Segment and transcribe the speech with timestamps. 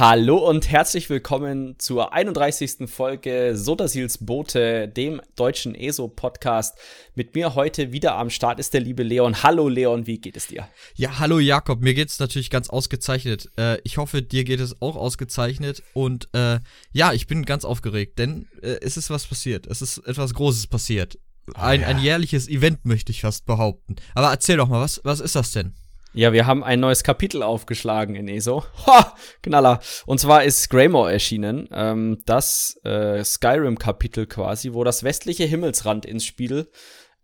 [0.00, 2.88] Hallo und herzlich willkommen zur 31.
[2.90, 6.78] Folge Sodasils Bote, dem deutschen ESO-Podcast.
[7.14, 9.42] Mit mir heute wieder am Start ist der liebe Leon.
[9.42, 10.66] Hallo Leon, wie geht es dir?
[10.94, 13.50] Ja, hallo Jakob, mir geht es natürlich ganz ausgezeichnet.
[13.58, 15.82] Äh, ich hoffe, dir geht es auch ausgezeichnet.
[15.92, 16.60] Und äh,
[16.92, 19.66] ja, ich bin ganz aufgeregt, denn äh, es ist was passiert.
[19.66, 21.18] Es ist etwas Großes passiert.
[21.56, 21.88] Ein, oh, ja.
[21.88, 23.96] ein jährliches Event, möchte ich fast behaupten.
[24.14, 25.74] Aber erzähl doch mal, was, was ist das denn?
[26.12, 28.64] Ja, wir haben ein neues Kapitel aufgeschlagen in ESO.
[28.86, 29.14] Ha!
[29.42, 29.78] Knaller.
[30.06, 31.68] Und zwar ist Greymore erschienen.
[31.72, 36.68] Ähm, das äh, Skyrim-Kapitel quasi, wo das westliche Himmelsrand ins Spiel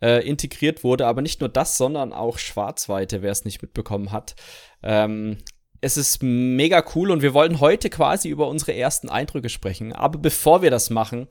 [0.00, 1.06] äh, integriert wurde.
[1.06, 4.36] Aber nicht nur das, sondern auch Schwarzweite, wer es nicht mitbekommen hat.
[4.84, 5.38] Ähm,
[5.80, 9.92] es ist mega cool und wir wollen heute quasi über unsere ersten Eindrücke sprechen.
[9.92, 11.26] Aber bevor wir das machen,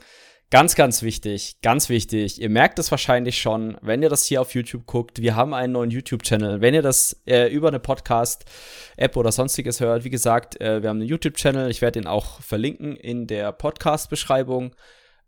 [0.51, 2.39] Ganz, ganz wichtig, ganz wichtig.
[2.39, 5.19] Ihr merkt es wahrscheinlich schon, wenn ihr das hier auf YouTube guckt.
[5.19, 6.61] Wir haben einen neuen YouTube-Channel.
[6.61, 10.99] Wenn ihr das äh, über eine Podcast-App oder sonstiges hört, wie gesagt, äh, wir haben
[10.99, 11.71] einen YouTube-Channel.
[11.71, 14.75] Ich werde ihn auch verlinken in der Podcast-Beschreibung.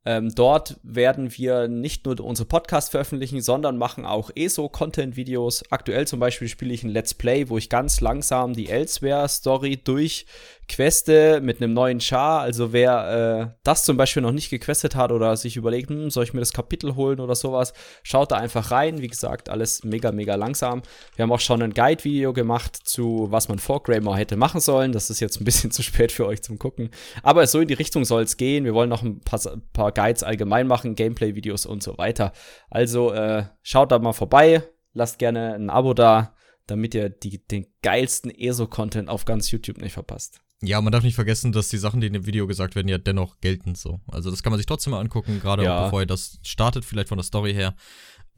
[0.08, 5.69] Ähm, dort werden wir nicht nur unsere Podcasts veröffentlichen, sondern machen auch ESO-Content-Videos.
[5.69, 10.25] Aktuell zum Beispiel spiele ich ein Let's Play, wo ich ganz langsam die Elsewhere-Story durch
[10.69, 12.41] Queste mit einem neuen Char.
[12.41, 16.25] Also wer äh, das zum Beispiel noch nicht gequestet hat oder sich überlegt, hm, soll
[16.25, 19.02] ich mir das Kapitel holen oder sowas, schaut da einfach rein.
[19.02, 20.81] Wie gesagt, alles mega, mega langsam.
[21.16, 24.91] Wir haben auch schon ein Guide-Video gemacht zu, was man vor Greymore hätte machen sollen.
[24.91, 26.89] Das ist jetzt ein bisschen zu spät für euch zum Gucken.
[27.23, 28.66] Aber so in die Richtung soll es gehen.
[28.66, 29.39] Wir wollen noch ein paar,
[29.72, 32.31] paar Guides allgemein machen, Gameplay-Videos und so weiter.
[32.70, 34.62] Also äh, schaut da mal vorbei.
[34.94, 36.36] Lasst gerne ein Abo da,
[36.67, 40.40] damit ihr die, den geilsten ESO-Content auf ganz YouTube nicht verpasst.
[40.62, 43.00] Ja, man darf nicht vergessen, dass die Sachen, die in dem Video gesagt werden, ja
[43.00, 44.02] dennoch gelten so.
[44.08, 45.86] Also das kann man sich trotzdem mal angucken, gerade ja.
[45.86, 47.75] bevor ihr das startet, vielleicht von der Story her.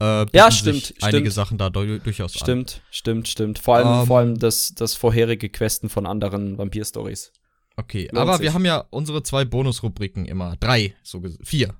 [0.00, 0.94] Äh, ja, stimmt.
[1.02, 1.32] Einige stimmt.
[1.32, 2.82] Sachen da durchaus Stimmt, an.
[2.90, 3.58] stimmt, stimmt.
[3.58, 4.06] Vor allem, um, ähm.
[4.06, 7.32] vor allem das, das vorherige Questen von anderen Vampir-Stories.
[7.80, 8.42] Okay, Lohnt aber sich.
[8.42, 10.56] wir haben ja unsere zwei Bonusrubriken immer.
[10.60, 11.74] Drei, so vier.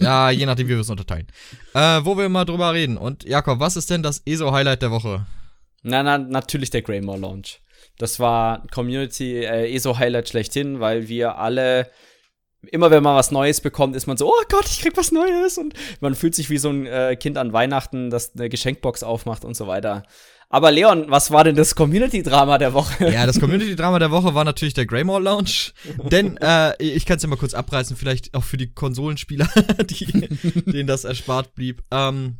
[0.00, 1.28] ja, je nachdem, wie wir es unterteilen.
[1.74, 2.96] Äh, wo wir mal drüber reden.
[2.96, 5.26] Und Jakob, was ist denn das ESO-Highlight der Woche?
[5.82, 7.60] Na, na, natürlich der Greymore Launch.
[7.98, 11.90] Das war Community äh, ESO-Highlight schlechthin, weil wir alle
[12.70, 15.58] immer wenn man was Neues bekommt, ist man so, oh Gott, ich krieg was Neues
[15.58, 19.44] und man fühlt sich wie so ein äh, Kind an Weihnachten, das eine Geschenkbox aufmacht
[19.44, 20.04] und so weiter.
[20.52, 23.10] Aber Leon, was war denn das Community-Drama der Woche?
[23.10, 25.72] Ja, das Community-Drama der Woche war natürlich der Greymore Launch.
[26.10, 29.48] denn, äh, ich kann es ja mal kurz abreißen, vielleicht auch für die Konsolenspieler,
[29.90, 30.04] die,
[30.70, 31.82] denen das erspart blieb.
[31.90, 32.36] Ähm,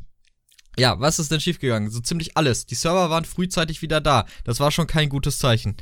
[0.79, 1.89] ja, was ist denn schiefgegangen?
[1.89, 2.67] So ziemlich alles.
[2.67, 4.27] Die Server waren frühzeitig wieder da.
[4.45, 5.79] Das war schon kein gutes Zeichen.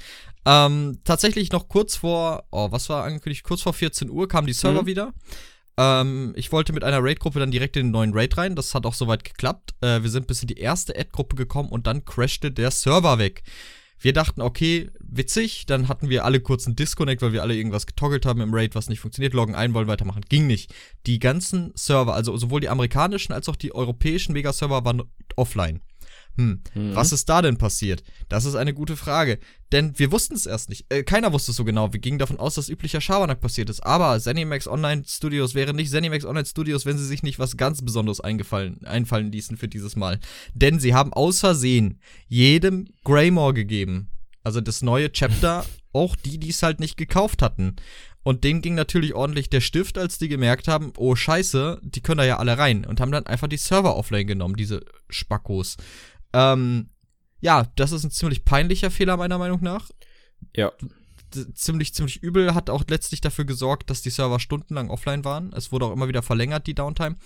[0.47, 3.43] Ähm, tatsächlich noch kurz vor, oh, was war angekündigt?
[3.43, 4.87] Kurz vor 14 Uhr kamen die Server mhm.
[4.87, 5.15] wieder.
[5.81, 8.55] Ähm, ich wollte mit einer Raid-Gruppe dann direkt in den neuen Raid rein.
[8.55, 9.75] Das hat auch soweit geklappt.
[9.81, 13.43] Äh, wir sind bis in die erste Ad-Gruppe gekommen und dann crashte der Server weg.
[13.99, 17.87] Wir dachten, okay, witzig, dann hatten wir alle kurz einen Disconnect, weil wir alle irgendwas
[17.87, 20.25] getoggelt haben im Raid, was nicht funktioniert, loggen ein, wollen weitermachen.
[20.29, 20.75] Ging nicht.
[21.07, 25.03] Die ganzen Server, also sowohl die amerikanischen als auch die europäischen Mega-Server waren
[25.37, 25.81] offline.
[26.41, 26.95] Hm, mhm.
[26.95, 28.03] was ist da denn passiert?
[28.31, 29.39] Das ist eine gute Frage.
[29.73, 30.87] Denn wir wussten es erst nicht.
[30.89, 31.93] Äh, keiner wusste es so genau.
[31.93, 33.81] Wir gingen davon aus, dass üblicher Schabernack passiert ist.
[33.81, 37.83] Aber Zenimax Online Studios wären nicht Zenimax Online Studios, wenn sie sich nicht was ganz
[37.83, 40.19] Besonderes eingefallen, einfallen ließen für dieses Mal.
[40.55, 44.09] Denn sie haben aus Versehen jedem Greymore gegeben.
[44.43, 47.77] Also das neue Chapter, auch die, die es halt nicht gekauft hatten.
[48.23, 52.19] Und denen ging natürlich ordentlich der Stift, als die gemerkt haben, oh scheiße, die können
[52.19, 52.85] da ja alle rein.
[52.85, 55.77] Und haben dann einfach die Server offline genommen, diese Spackos.
[56.33, 56.91] Ähm,
[57.41, 59.91] ja, das ist ein ziemlich peinlicher Fehler meiner Meinung nach.
[60.55, 60.73] Ja.
[61.55, 65.53] Ziemlich, ziemlich übel, hat auch letztlich dafür gesorgt, dass die Server stundenlang offline waren.
[65.53, 67.17] Es wurde auch immer wieder verlängert, die Downtime.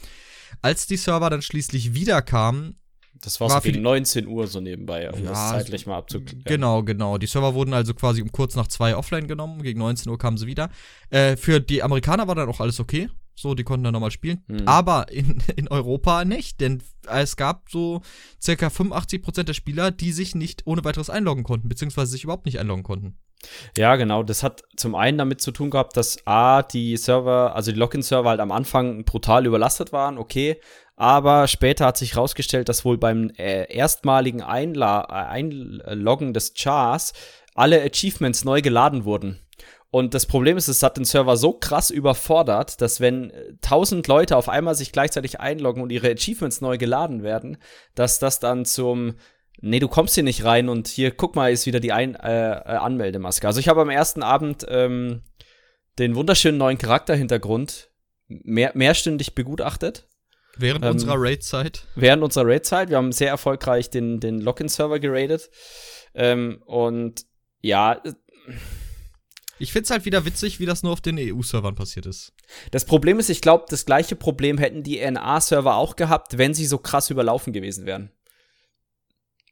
[0.62, 2.78] Als die Server dann schließlich wieder kamen,
[3.20, 6.42] das war, war so gegen 19 Uhr so nebenbei, um ja, das zeitlich mal abzuklären.
[6.44, 7.16] Genau, genau.
[7.16, 9.62] Die Server wurden also quasi um kurz nach zwei offline genommen.
[9.62, 10.70] Gegen 19 Uhr kamen sie wieder.
[11.10, 13.08] Äh, für die Amerikaner war dann auch alles okay.
[13.34, 14.44] So, die konnten dann nochmal spielen.
[14.46, 14.66] Mhm.
[14.66, 18.02] Aber in, in Europa nicht, denn es gab so
[18.40, 22.58] circa 85% der Spieler, die sich nicht ohne weiteres einloggen konnten, beziehungsweise sich überhaupt nicht
[22.58, 23.18] einloggen konnten.
[23.76, 24.22] Ja, genau.
[24.22, 28.30] Das hat zum einen damit zu tun gehabt, dass A, die Server, also die Login-Server
[28.30, 30.60] halt am Anfang brutal überlastet waren, okay.
[30.96, 37.12] Aber später hat sich herausgestellt, dass wohl beim äh, erstmaligen Einla Einloggen des Chars
[37.54, 39.40] alle Achievements neu geladen wurden.
[39.94, 44.36] Und das Problem ist, es hat den Server so krass überfordert, dass wenn tausend Leute
[44.36, 47.58] auf einmal sich gleichzeitig einloggen und ihre Achievements neu geladen werden,
[47.94, 49.14] dass das dann zum
[49.60, 52.54] Nee, du kommst hier nicht rein und hier, guck mal, ist wieder die Ein äh,
[52.54, 53.46] äh, Anmeldemaske.
[53.46, 55.22] Also ich habe am ersten Abend ähm,
[56.00, 57.88] den wunderschönen neuen Charakterhintergrund
[58.26, 60.08] mehr mehrstündig begutachtet.
[60.56, 61.86] Während ähm, unserer Raid-Zeit?
[61.94, 62.90] Während unserer Raid-Zeit.
[62.90, 65.50] Wir haben sehr erfolgreich den, den Login-Server geradet.
[66.14, 67.26] Ähm, und
[67.60, 68.02] ja,
[69.58, 72.32] Ich find's halt wieder witzig, wie das nur auf den EU-Servern passiert ist.
[72.70, 76.66] Das Problem ist, ich glaube, das gleiche Problem hätten die NA-Server auch gehabt, wenn sie
[76.66, 78.10] so krass überlaufen gewesen wären.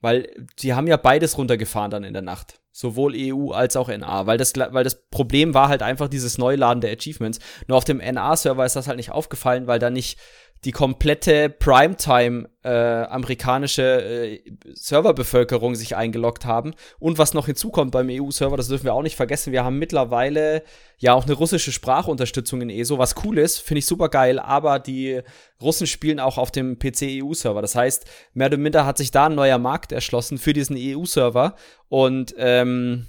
[0.01, 0.29] Weil
[0.59, 2.61] sie haben ja beides runtergefahren dann in der Nacht.
[2.73, 4.27] Sowohl EU als auch NA.
[4.27, 7.39] Weil das, weil das Problem war halt einfach dieses Neuladen der Achievements.
[7.69, 10.19] Nur auf dem NA-Server ist das halt nicht aufgefallen, weil da nicht
[10.65, 14.41] die komplette Primetime äh, amerikanische äh,
[14.75, 16.75] Serverbevölkerung sich eingeloggt haben.
[17.01, 20.63] Und was noch hinzukommt beim EU-Server, das dürfen wir auch nicht vergessen, wir haben mittlerweile
[20.99, 24.79] ja auch eine russische Sprachunterstützung in ESO, was cool ist, finde ich super geil, aber
[24.79, 25.21] die
[25.61, 27.61] Russen spielen auch auf dem PC-EU-Server.
[27.61, 31.57] Das heißt, mehr oder minder hat sich da ein neuer Markt erschlossen für diesen EU-Server.
[31.89, 33.09] Und ähm,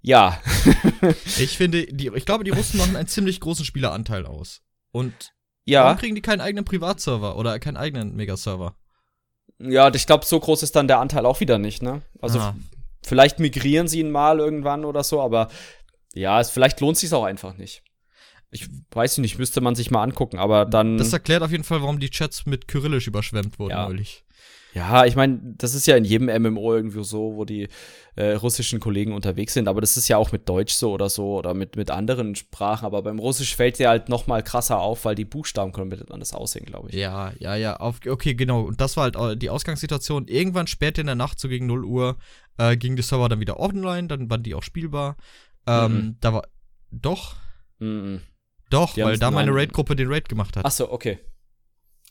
[0.00, 0.40] ja.
[1.38, 4.62] ich finde, die, ich glaube, die Russen machen einen ziemlich großen Spieleranteil aus.
[4.90, 5.32] Und
[5.66, 5.84] ja.
[5.84, 8.74] Warum kriegen die keinen eigenen Privatserver oder keinen eigenen Megaserver?
[9.58, 12.02] Ja, ich glaube, so groß ist dann der Anteil auch wieder nicht, ne?
[12.20, 12.56] Also Aha.
[13.02, 15.48] vielleicht migrieren sie ihn mal irgendwann oder so, aber
[16.14, 17.82] ja, es, vielleicht lohnt sich auch einfach nicht.
[18.50, 20.98] Ich weiß nicht, müsste man sich mal angucken, aber dann.
[20.98, 23.86] Das erklärt auf jeden Fall, warum die Chats mit Kyrillisch überschwemmt wurden Ja.
[23.88, 24.24] neulich.
[24.76, 27.66] Ja, ich meine, das ist ja in jedem MMO irgendwie so, wo die
[28.14, 31.38] äh, russischen Kollegen unterwegs sind, aber das ist ja auch mit Deutsch so oder so
[31.38, 35.06] oder mit, mit anderen Sprachen, aber beim Russisch fällt dir halt noch mal krasser auf,
[35.06, 36.94] weil die Buchstaben komplett anders aussehen, glaube ich.
[36.94, 37.76] Ja, ja, ja.
[37.78, 38.60] Auf, okay, genau.
[38.64, 40.28] Und das war halt auch die Ausgangssituation.
[40.28, 42.16] Irgendwann spät in der Nacht, so gegen 0 Uhr,
[42.58, 45.16] äh, ging die Server dann wieder online, dann waren die auch spielbar.
[45.66, 46.16] Ähm, Mhm.
[46.20, 46.42] Da war.
[46.90, 47.34] Doch,
[47.78, 48.20] Mhm.
[48.68, 49.54] doch, Die weil da meine.
[49.54, 50.66] Raid-Gruppe den Raid gemacht hat.
[50.66, 51.18] Ach so, okay.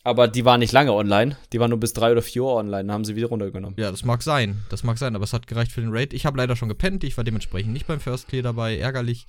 [0.06, 2.84] Aber die war nicht lange online, die war nur bis drei oder vier Uhr online,
[2.84, 3.76] dann haben sie wieder runtergenommen.
[3.80, 4.64] Ja, das mag sein.
[4.70, 6.14] Das mag sein, aber es hat gereicht für den Raid.
[6.14, 7.04] Ich habe leider schon gepennt.
[7.04, 8.78] Ich war dementsprechend nicht beim First Clear dabei.
[8.78, 9.26] Ärgerlich.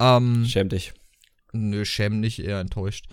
[0.00, 0.92] Ähm, Schäm dich.
[1.52, 3.06] Nö, schäm nicht, eher enttäuscht.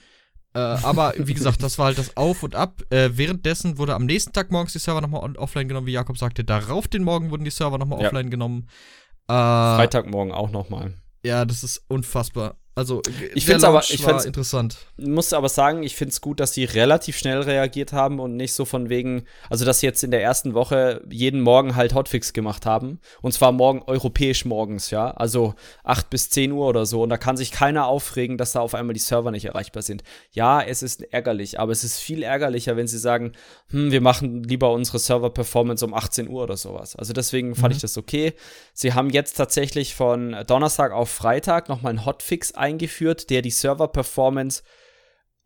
[0.56, 2.82] Äh, aber wie gesagt, das war halt das Auf und Ab.
[2.90, 6.44] Äh, währenddessen wurde am nächsten Tag morgens die Server nochmal offline genommen, wie Jakob sagte.
[6.44, 8.08] Darauf den Morgen wurden die Server nochmal Ja.
[8.08, 8.68] offline genommen.
[9.28, 10.96] Äh, Freitagmorgen auch noch mal.
[11.24, 12.56] Ja, das ist unfassbar.
[12.78, 13.02] Also,
[13.34, 14.78] Ich der find's aber- ich find's- interessant.
[14.98, 18.54] muss aber sagen, ich finde es gut, dass sie relativ schnell reagiert haben und nicht
[18.54, 22.34] so von wegen, also dass sie jetzt in der ersten Woche jeden Morgen halt Hotfix
[22.34, 23.00] gemacht haben.
[23.24, 25.10] Und zwar morgen europäisch morgens, ja.
[25.10, 27.02] Also 8 bis 10 Uhr oder so.
[27.02, 30.04] Und da kann sich keiner aufregen, dass da auf einmal die Server nicht erreichbar sind.
[30.32, 33.32] Ja, es ist ärgerlich, aber es ist viel ärgerlicher, wenn sie sagen,
[33.72, 36.96] hm, wir machen lieber unsere Server-Performance um 18 Uhr oder sowas.
[36.96, 37.78] Also deswegen fand Mhm.
[37.78, 38.34] ich das okay.
[38.74, 44.64] Sie haben jetzt tatsächlich von Donnerstag auf Freitag nochmal einen Hotfix eingeführt, der die Server-Performance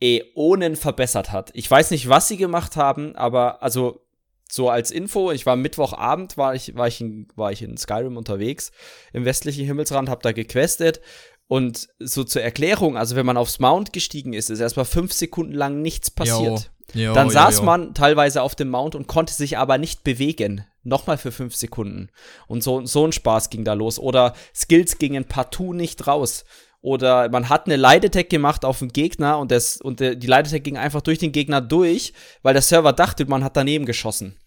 [0.01, 1.51] Äonen verbessert hat.
[1.53, 4.01] Ich weiß nicht, was sie gemacht haben, aber also
[4.49, 8.17] so als Info, ich war Mittwochabend, war ich, war ich, in, war ich in Skyrim
[8.17, 8.71] unterwegs
[9.13, 11.01] im westlichen Himmelsrand, hab da gequestet
[11.47, 15.53] und so zur Erklärung, also wenn man aufs Mount gestiegen ist, ist erstmal fünf Sekunden
[15.53, 16.71] lang nichts passiert.
[16.93, 17.63] Jo, Dann jo, saß jo.
[17.63, 20.65] man teilweise auf dem Mount und konnte sich aber nicht bewegen.
[20.83, 22.09] Nochmal für fünf Sekunden.
[22.47, 23.99] Und so, so ein Spaß ging da los.
[23.99, 26.45] Oder Skills gingen partout nicht raus.
[26.81, 30.77] Oder man hat eine Leidetech gemacht auf den Gegner und, das, und die Leidetech ging
[30.77, 34.37] einfach durch den Gegner durch, weil der Server dachte, man hat daneben geschossen.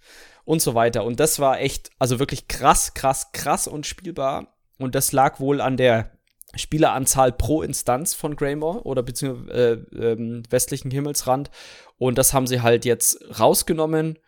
[0.45, 1.05] Und so weiter.
[1.05, 4.55] Und das war echt, also wirklich krass, krass, krass unspielbar.
[4.79, 6.11] Und das lag wohl an der
[6.55, 11.51] Spieleranzahl pro Instanz von Greymore oder beziehungsweise äh, ähm, westlichen Himmelsrand.
[11.97, 14.19] Und das haben sie halt jetzt rausgenommen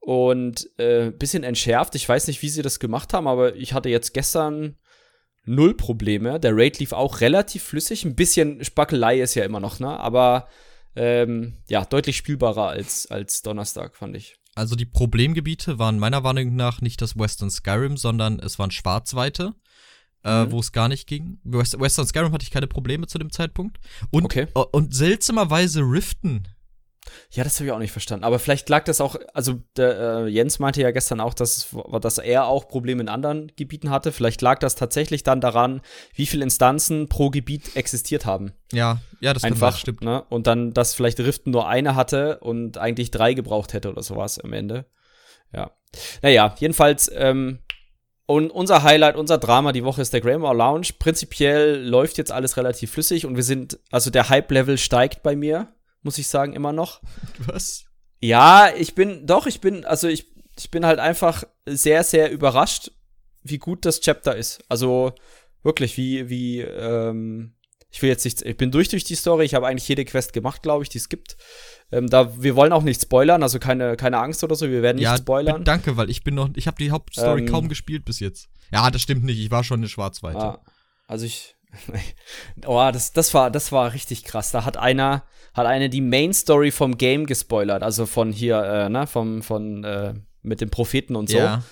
[0.00, 1.94] und äh, bisschen entschärft.
[1.94, 4.76] Ich weiß nicht, wie sie das gemacht haben, aber ich hatte jetzt gestern
[5.44, 6.38] null Probleme.
[6.40, 8.04] Der Raid lief auch relativ flüssig.
[8.04, 9.98] Ein bisschen Spackelei ist ja immer noch, ne?
[9.98, 10.48] Aber
[10.94, 14.36] ähm, ja, deutlich spielbarer als, als Donnerstag, fand ich.
[14.54, 19.54] Also die Problemgebiete waren meiner Wahrnehmung nach nicht das Western Skyrim, sondern es waren Schwarzweite,
[20.24, 20.52] äh, Mhm.
[20.52, 21.38] wo es gar nicht ging.
[21.44, 23.78] West Western Skyrim hatte ich keine Probleme zu dem Zeitpunkt.
[24.10, 24.46] Und, Okay.
[24.54, 26.46] äh, und seltsamerweise Riften.
[27.30, 28.24] Ja, das habe ich auch nicht verstanden.
[28.24, 31.76] Aber vielleicht lag das auch, also der, äh, Jens meinte ja gestern auch, dass, es,
[32.00, 34.12] dass er auch Probleme in anderen Gebieten hatte.
[34.12, 35.80] Vielleicht lag das tatsächlich dann daran,
[36.14, 38.52] wie viele Instanzen pro Gebiet existiert haben.
[38.72, 40.02] Ja, ja, das Einfach, stimmt.
[40.02, 40.22] ne?
[40.28, 44.38] Und dann, dass vielleicht Riften nur eine hatte und eigentlich drei gebraucht hätte oder sowas
[44.38, 44.86] am Ende.
[45.52, 45.72] Ja.
[46.22, 47.58] Naja, jedenfalls, ähm,
[48.26, 50.88] und unser Highlight, unser Drama die Woche ist der Greymore Lounge.
[50.98, 55.68] Prinzipiell läuft jetzt alles relativ flüssig und wir sind, also der Hype-Level steigt bei mir,
[56.02, 57.00] muss ich sagen, immer noch.
[57.46, 57.84] Was?
[58.20, 60.26] Ja, ich bin, doch, ich bin, also ich,
[60.58, 62.90] ich bin halt einfach sehr, sehr überrascht,
[63.42, 64.62] wie gut das Chapter ist.
[64.68, 65.12] Also
[65.62, 67.54] wirklich, wie, wie, ähm,
[67.90, 70.32] ich will jetzt nicht, ich bin durch durch die Story, ich habe eigentlich jede Quest
[70.32, 71.36] gemacht, glaube ich, die es gibt.
[71.90, 74.96] Ähm, da, wir wollen auch nicht spoilern, also keine, keine Angst oder so, wir werden
[74.96, 75.64] nicht Ja, spoilern.
[75.64, 78.48] danke, weil ich bin noch, ich habe die Hauptstory Ähm, kaum gespielt bis jetzt.
[78.72, 80.38] Ja, das stimmt nicht, ich war schon in Schwarzweite.
[80.38, 80.64] Ah,
[81.06, 81.54] also ich.
[82.66, 84.50] oh, das, das war, das war richtig krass.
[84.50, 85.24] Da hat einer,
[85.54, 89.84] hat eine die Main Story vom Game gespoilert, also von hier, äh, ne, vom, von,
[89.84, 91.38] äh, mit dem Propheten und so.
[91.38, 91.62] Ja.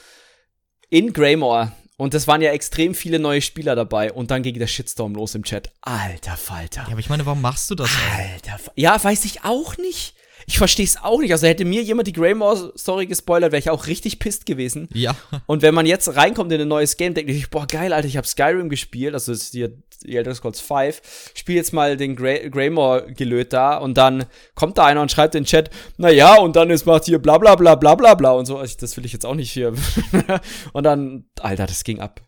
[0.88, 1.72] in Greymore.
[1.96, 5.34] Und es waren ja extrem viele neue Spieler dabei und dann ging der Shitstorm los
[5.34, 5.70] im Chat.
[5.82, 6.82] Alter Falter.
[6.86, 7.90] Ja, aber ich meine, warum machst du das?
[8.16, 10.14] Alter, Fa- ja, weiß ich auch nicht.
[10.46, 11.30] Ich verstehe es auch nicht.
[11.32, 14.88] Also hätte mir jemand die Greymore-Story gespoilert, wäre ich auch richtig pisst gewesen.
[14.94, 15.14] Ja.
[15.46, 18.08] Und wenn man jetzt reinkommt in ein neues Game, denkt man sich, boah, geil, Alter,
[18.08, 19.70] ich habe Skyrim gespielt, also das ist hier
[20.02, 24.86] die Elder Scrolls 5, spiel jetzt mal den Grey Greymore-Gelöt da und dann kommt da
[24.86, 27.74] einer und schreibt in den Chat, naja, und dann ist macht hier bla bla bla
[27.74, 28.58] bla bla bla und so.
[28.58, 29.72] Also das will ich jetzt auch nicht hier.
[30.72, 32.20] und dann, Alter, das ging ab.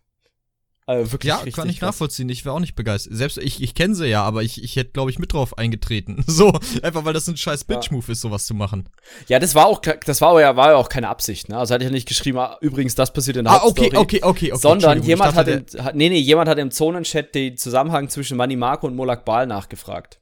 [0.84, 1.90] Also wirklich Ja, richtig kann ich krass.
[1.94, 2.28] nachvollziehen.
[2.28, 3.14] Ich wäre auch nicht begeistert.
[3.14, 6.24] Selbst ich, ich kenne sie ja, aber ich, ich hätte, glaube ich, mit drauf eingetreten.
[6.32, 8.88] So, einfach weil das ein scheiß Bitch-Move ist, sowas zu machen.
[9.28, 11.58] Ja, das war auch, das war ja, war ja auch keine Absicht, ne?
[11.58, 14.20] Also hatte ich ja nicht geschrieben, ah, übrigens, das passiert in der Ah, okay, okay,
[14.22, 14.52] okay, okay.
[14.54, 18.08] sondern jemand ich hat, dachte, im, hat, nee, nee, jemand hat im Zonenchat den Zusammenhang
[18.08, 20.21] zwischen Manny Marco und Molak Bal nachgefragt.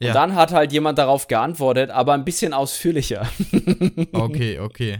[0.00, 0.14] Und Ja.
[0.14, 3.28] dann hat halt jemand darauf geantwortet, aber ein bisschen ausführlicher.
[4.12, 4.96] Okay, okay.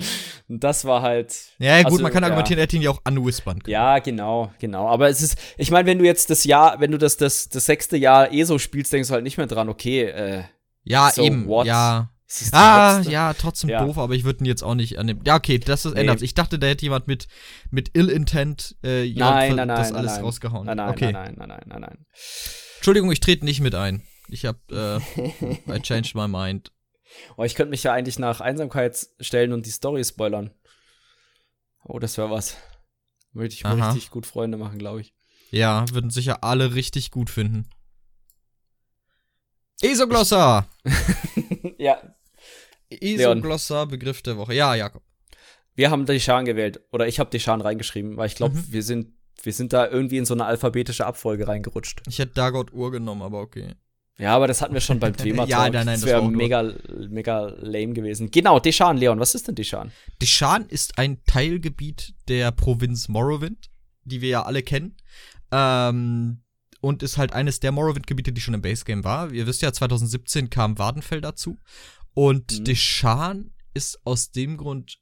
[0.48, 1.34] Und das war halt.
[1.58, 2.28] Ja, gut, Also, man kann ja.
[2.28, 3.72] argumentieren, er hätte ihn ja auch anwispern können.
[3.72, 4.88] Ja, genau, genau.
[4.88, 7.64] Aber es ist, ich meine, wenn du jetzt das Jahr, wenn du das, das, das
[7.66, 10.42] sechste Jahr eh so spielst, denkst du halt nicht mehr dran, okay, äh,
[10.84, 11.66] Ja, So, eben, what?
[11.66, 12.10] ja.
[12.52, 13.12] Ah, letzte.
[13.12, 13.84] ja, trotzdem Ja.
[13.84, 15.20] doof, aber ich würde ihn jetzt auch nicht annehmen.
[15.26, 16.00] Ja, okay, das ist Nee.
[16.02, 16.22] ändert.
[16.22, 17.26] Ich dachte, da hätte jemand mit,
[17.70, 20.24] mit Ill Intent äh, Nein, nein, nein, das alles nein.
[20.24, 20.66] rausgehauen.
[20.66, 21.10] Nein, nein, okay.
[21.12, 22.06] nein, nein, nein, nein, nein.
[22.76, 24.02] Entschuldigung, ich trete nicht mit ein.
[24.30, 24.98] Ich hab, äh,
[25.68, 26.72] I changed my mind.
[27.36, 30.52] Oh, ich könnte mich ja eigentlich nach Einsamkeit stellen und die Story spoilern.
[31.82, 32.56] Oh, das wäre was.
[33.32, 33.90] Würde ich Aha.
[33.90, 35.12] richtig gut Freunde machen, glaube ich.
[35.50, 37.68] Ja, würden sicher alle richtig gut finden.
[39.82, 40.68] Esoglossa!
[41.78, 42.00] ja,
[42.90, 44.54] Esoglossa, Begriff der Woche.
[44.54, 45.02] Ja, Jakob.
[45.74, 46.80] wir haben Deshan gewählt.
[46.92, 48.64] Oder ich habe Deshan reingeschrieben, weil ich glaube, Mhm.
[48.72, 52.02] wir sind wir sind da irgendwie in so eine alphabetische Abfolge reingerutscht.
[52.06, 53.74] Ich hätte Dagot Uhr genommen, aber okay.
[54.20, 55.46] Ja, aber das hatten wir schon beim Thema.
[55.46, 56.72] Ja, nein, nein, das das wäre mega,
[57.08, 58.30] mega lame gewesen.
[58.30, 59.92] Genau, Deshan, Leon, was ist denn Deshan?
[60.20, 63.70] Deshan ist ein Teilgebiet der Provinz Morrowind,
[64.04, 64.96] die wir ja alle kennen.
[65.50, 66.42] Ähm,
[66.80, 69.32] und ist halt eines der Morrowind-Gebiete, die schon im Base Game war.
[69.32, 71.58] Ihr wisst ja, 2017 kam Wardenfell dazu.
[72.14, 72.64] Und Mhm.
[72.64, 74.98] Deshan ist aus dem Grund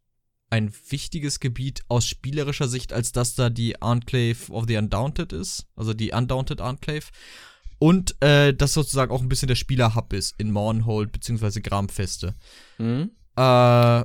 [0.51, 5.67] ein wichtiges Gebiet aus spielerischer Sicht, als dass da die Enclave of the Undaunted ist.
[5.77, 7.05] Also die Undaunted Enclave.
[7.79, 11.61] Und äh, das sozusagen auch ein bisschen der Spielerhub ist in Mornhold bzw.
[11.61, 12.35] Gramfeste.
[12.79, 13.13] Mhm.
[13.37, 14.03] Äh,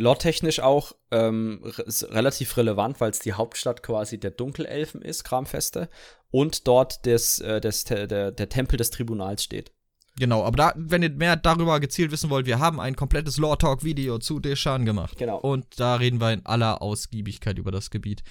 [0.00, 5.88] Lore-technisch auch ähm, relativ relevant, weil es die Hauptstadt quasi der Dunkelelfen ist, Kramfeste,
[6.30, 9.72] und dort des, äh, des, der, der Tempel des Tribunals steht.
[10.18, 14.18] Genau, aber da, wenn ihr mehr darüber gezielt wissen wollt, wir haben ein komplettes Lore-Talk-Video
[14.18, 15.16] zu Deshan gemacht.
[15.16, 15.38] Genau.
[15.38, 18.22] Und da reden wir in aller Ausgiebigkeit über das Gebiet.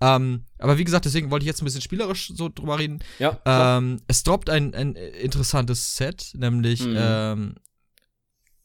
[0.00, 2.98] Ähm, aber wie gesagt, deswegen wollte ich jetzt ein bisschen spielerisch so drüber reden.
[3.18, 3.38] Ja.
[3.44, 6.96] Ähm, es droppt ein, ein interessantes Set, nämlich Mhm.
[6.98, 7.54] ähm,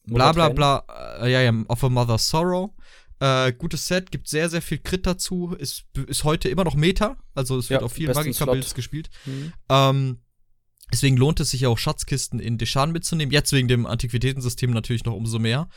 [0.05, 0.83] bla bla bla,
[1.21, 2.71] äh, ja, ja, Of a Mother's Sorrow.
[3.19, 7.17] Äh, gutes Set, gibt sehr, sehr viel Crit dazu, ist, ist heute immer noch Meta,
[7.35, 8.73] also es wird Ja, auf vielen Slot.
[8.73, 9.11] gespielt.
[9.27, 9.53] Mhm.
[9.69, 10.17] Ähm,
[10.91, 13.31] deswegen lohnt es sich ja auch Schatzkisten in Deshan mitzunehmen.
[13.31, 15.67] Jetzt wegen dem Antiquitätensystem natürlich noch umso mehr.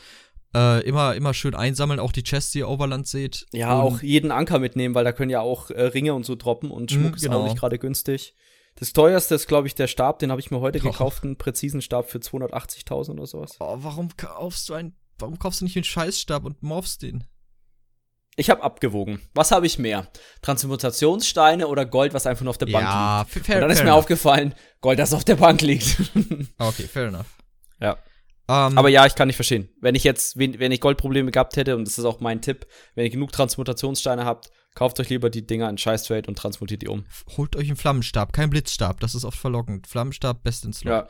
[0.53, 3.45] Äh, immer, immer schön einsammeln, auch die Chests, die ihr Overland seht.
[3.51, 6.35] Ja, Und- auch jeden Anker mitnehmen, weil da können ja auch äh, Ringe und so
[6.35, 7.41] droppen und Mhm, Schmuck ist genau.
[7.41, 8.33] auch nicht gerade günstig.
[8.77, 10.81] Das teuerste ist, glaube ich, der Stab, den habe ich mir heute Oh.
[10.91, 13.55] gekauft, einen präzisen Stab für 280.000 oder sowas.
[13.59, 17.25] Oh, warum kaufst du ein, warum kaufst du nicht den Scheißstab und morphst den?
[18.37, 19.21] Ich habe abgewogen.
[19.33, 20.07] Was habe ich mehr?
[20.41, 22.85] Transmutationssteine oder Gold, was einfach nur auf der Bank
[23.27, 23.37] liegt?
[23.37, 23.99] f- fair, Und dann ist mir enough.
[23.99, 25.97] aufgefallen, Gold, das auf der Bank liegt.
[26.57, 27.27] Okay, fair enough.
[27.79, 27.97] ja.
[28.47, 29.69] Ähm, Aber ja, ich kann nicht verstehen.
[29.81, 32.67] Wenn ich jetzt, wenn, wenn ich Goldprobleme gehabt hätte, und das ist auch mein Tipp,
[32.93, 36.83] wenn ihr genug Transmutationssteine habt, kauft euch lieber die Dinger in Scheiß Trade und transmutiert
[36.83, 37.05] die um.
[37.37, 39.87] holt euch einen Flammenstab, kein Blitzstab, das ist oft verlockend.
[39.87, 41.07] Flammenstab, best in Slot.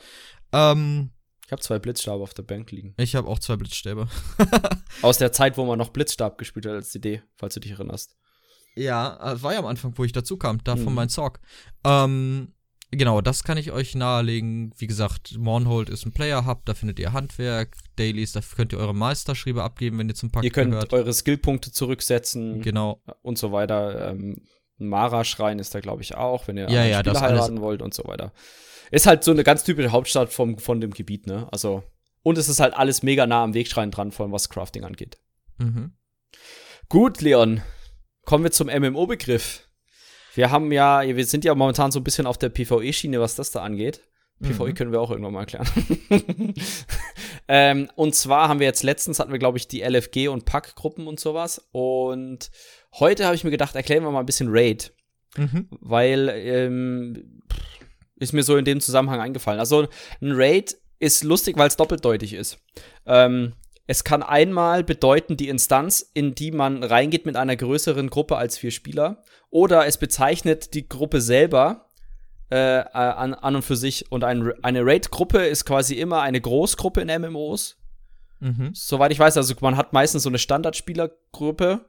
[0.54, 0.72] Ja.
[0.72, 1.10] Ähm,
[1.46, 2.94] Ich habe zwei Blitzstabe auf der Bank liegen.
[2.98, 4.08] ich habe auch zwei Blitzstäbe.
[5.02, 8.16] Aus der Zeit, wo man noch Blitzstab gespielt hat als Idee, falls du dich erinnerst.
[8.76, 10.94] Ja, äh, war ja am Anfang, wo ich dazu kam, da von Mhm.
[10.96, 11.40] meinem Sorg.
[11.86, 12.54] Ähm,
[12.92, 14.74] genau, das kann ich euch nahelegen.
[14.78, 18.96] Wie gesagt, Mornhold ist ein Player-Hub, da findet ihr Handwerk, Dailies, da könnt ihr eure
[18.96, 20.94] Meisterschriebe abgeben, wenn ihr zum Pakt ihr könnt gehört.
[20.94, 23.02] eure Skillpunkte zurücksetzen Genau.
[23.22, 24.10] und so weiter.
[24.12, 24.42] Ähm,
[24.80, 27.94] ein Mara-Schrein ist da, glaube ich, auch, wenn ihr Ja, ja, alles- heiraten wollt und
[27.94, 28.34] so weiter.
[28.92, 31.48] Ist halt so eine ganz typische Hauptstadt vom, von dem Gebiet, ne?
[31.52, 31.84] Also,
[32.24, 35.18] und es ist halt alles mega nah am Wegschrein dran, vor allem was Crafting angeht.
[35.58, 35.94] Mhm.
[36.90, 37.62] Gut, Leon.
[38.26, 39.68] Kommen wir zum MMO-Begriff.
[40.34, 43.52] Wir haben ja, wir sind ja momentan so ein bisschen auf der PvE-Schiene, was das
[43.52, 44.02] da angeht.
[44.42, 44.74] PvE Mhm.
[44.74, 45.68] können wir auch irgendwann mal erklären.
[47.48, 51.08] ähm, und zwar haben wir jetzt letztens hatten wir, glaube ich, die LFG und Pack-Gruppen
[51.08, 51.68] und sowas.
[51.72, 52.52] Und
[53.00, 54.94] heute habe ich mir gedacht, erklären wir mal ein bisschen Raid,
[55.38, 55.68] Mhm.
[55.82, 57.42] weil ähm,
[58.26, 59.60] ist mir so in dem Zusammenhang eingefallen.
[59.60, 59.88] Also
[60.22, 62.58] ein Raid ist lustig, weil es doppeldeutig ist.
[63.06, 63.54] Ähm,
[63.88, 68.58] es kann einmal bedeuten, die Instanz, in die man reingeht mit einer größeren Gruppe als
[68.58, 69.24] vier Spieler.
[69.50, 71.90] Oder es bezeichnet die Gruppe selber
[72.50, 74.12] äh, an, an und für sich.
[74.12, 77.78] Und ein, eine Raid-Gruppe ist quasi immer eine Großgruppe in MMOs.
[78.40, 78.72] Mhm.
[78.74, 81.86] Soweit ich weiß, also man hat meistens so eine Standardspielergruppe.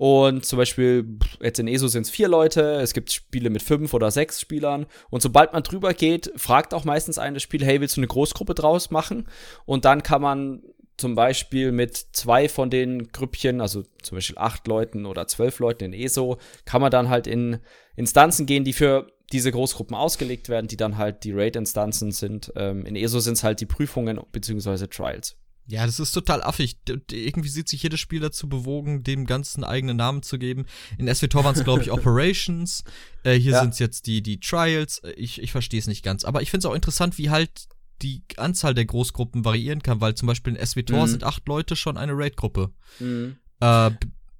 [0.00, 3.92] Und zum Beispiel, jetzt in ESO sind es vier Leute, es gibt Spiele mit fünf
[3.92, 4.86] oder sechs Spielern.
[5.10, 8.08] Und sobald man drüber geht, fragt auch meistens ein das Spiel, hey, willst du eine
[8.08, 9.28] Großgruppe draus machen?
[9.66, 10.62] Und dann kann man
[10.96, 15.84] zum Beispiel mit zwei von den Grüppchen, also zum Beispiel acht Leuten oder zwölf Leuten
[15.84, 17.58] in ESO, kann man dann halt in
[17.94, 22.50] Instanzen gehen, die für diese Großgruppen ausgelegt werden, die dann halt die Raid-Instanzen sind.
[22.56, 24.86] Ähm, in ESO sind es halt die Prüfungen bzw.
[24.86, 25.36] Trials.
[25.66, 26.78] Ja, das ist total affig.
[27.12, 30.66] Irgendwie sieht sich jedes Spiel dazu bewogen, dem ganzen eigenen Namen zu geben.
[30.98, 32.82] In SWTOR waren es, glaube ich, Operations.
[33.22, 33.60] Äh, hier ja.
[33.60, 35.00] sind es jetzt die, die Trials.
[35.16, 36.24] Ich, ich verstehe es nicht ganz.
[36.24, 37.68] Aber ich finde es auch interessant, wie halt
[38.02, 41.10] die Anzahl der Großgruppen variieren kann, weil zum Beispiel in SWTOR mhm.
[41.10, 42.70] sind acht Leute schon eine Raid-Gruppe.
[42.98, 43.36] Mhm.
[43.60, 43.90] Äh,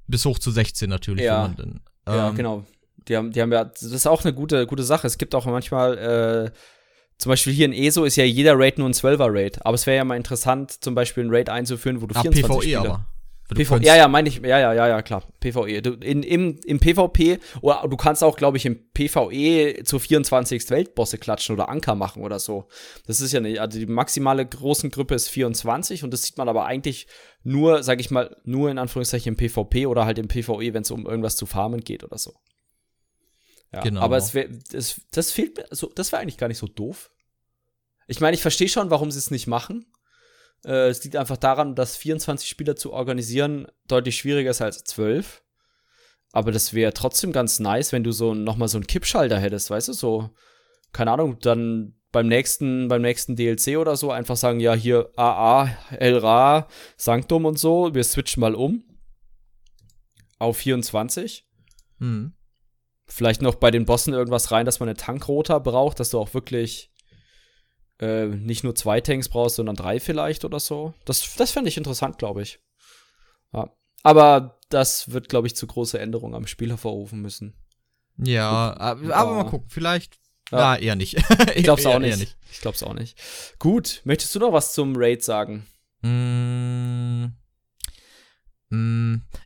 [0.09, 1.25] bis hoch zu 16 natürlich.
[1.25, 2.65] Ja, denn, ähm, ja genau.
[3.09, 5.07] Die haben, die haben ja, das ist auch eine gute, gute Sache.
[5.07, 6.51] Es gibt auch manchmal, äh,
[7.21, 9.65] zum Beispiel hier in ESO ist ja jeder Raid nur ein 12er Raid.
[9.65, 12.47] Aber es wäre ja mal interessant, zum Beispiel ein Raid einzuführen, wo du Ach, 24
[12.47, 13.07] PvE Spieler aber.
[13.55, 15.25] PV ja, ja, meine ich, ja, ja, ja, ja, klar.
[15.41, 15.83] PvE.
[15.83, 20.71] Du, in, im, Im PvP, oder du kannst auch, glaube ich, im PvE zu 24
[20.71, 22.69] Weltbosse klatschen oder Anker machen oder so.
[23.07, 26.49] Das ist ja nicht, also die maximale großen Gruppe ist 24 und das sieht man
[26.49, 27.07] aber eigentlich
[27.43, 30.91] nur, sag ich mal, nur in Anführungszeichen im PvP oder halt im PvE, wenn es
[30.91, 32.35] um irgendwas zu farmen geht oder so.
[33.73, 34.01] Ja, genau.
[34.01, 37.11] Aber es wär, das, das fehlt mir, also, das wäre eigentlich gar nicht so doof.
[38.07, 39.87] Ich meine, ich verstehe schon, warum sie es nicht machen.
[40.65, 45.43] Äh, es liegt einfach daran, dass 24 Spieler zu organisieren deutlich schwieriger ist als 12.
[46.33, 49.89] Aber das wäre trotzdem ganz nice, wenn du so nochmal so einen Kippschalter hättest, weißt
[49.89, 50.31] du, so,
[50.93, 55.71] keine Ahnung, dann beim nächsten, beim nächsten DLC oder so einfach sagen, ja, hier AA,
[55.91, 58.85] Elra, Sanctum und so, wir switchen mal um
[60.39, 61.47] auf 24.
[61.99, 62.35] Mhm.
[63.13, 66.33] Vielleicht noch bei den Bossen irgendwas rein, dass man eine Tankrota braucht, dass du auch
[66.33, 66.91] wirklich
[68.01, 70.95] äh, nicht nur zwei Tanks brauchst, sondern drei vielleicht oder so.
[71.05, 72.61] Das, das fände ich interessant, glaube ich.
[73.53, 73.71] Ja.
[74.03, 77.55] Aber das wird, glaube ich, zu große Änderungen am Spiel hervorrufen müssen.
[78.17, 80.19] Ja, aber, aber mal gucken, vielleicht.
[80.51, 81.17] Ja, ja eher nicht.
[81.55, 82.19] ich glaube es auch nicht.
[82.19, 82.37] nicht.
[82.51, 83.19] Ich glaube es auch nicht.
[83.59, 85.67] Gut, möchtest du noch was zum Raid sagen?
[86.03, 87.27] Mm,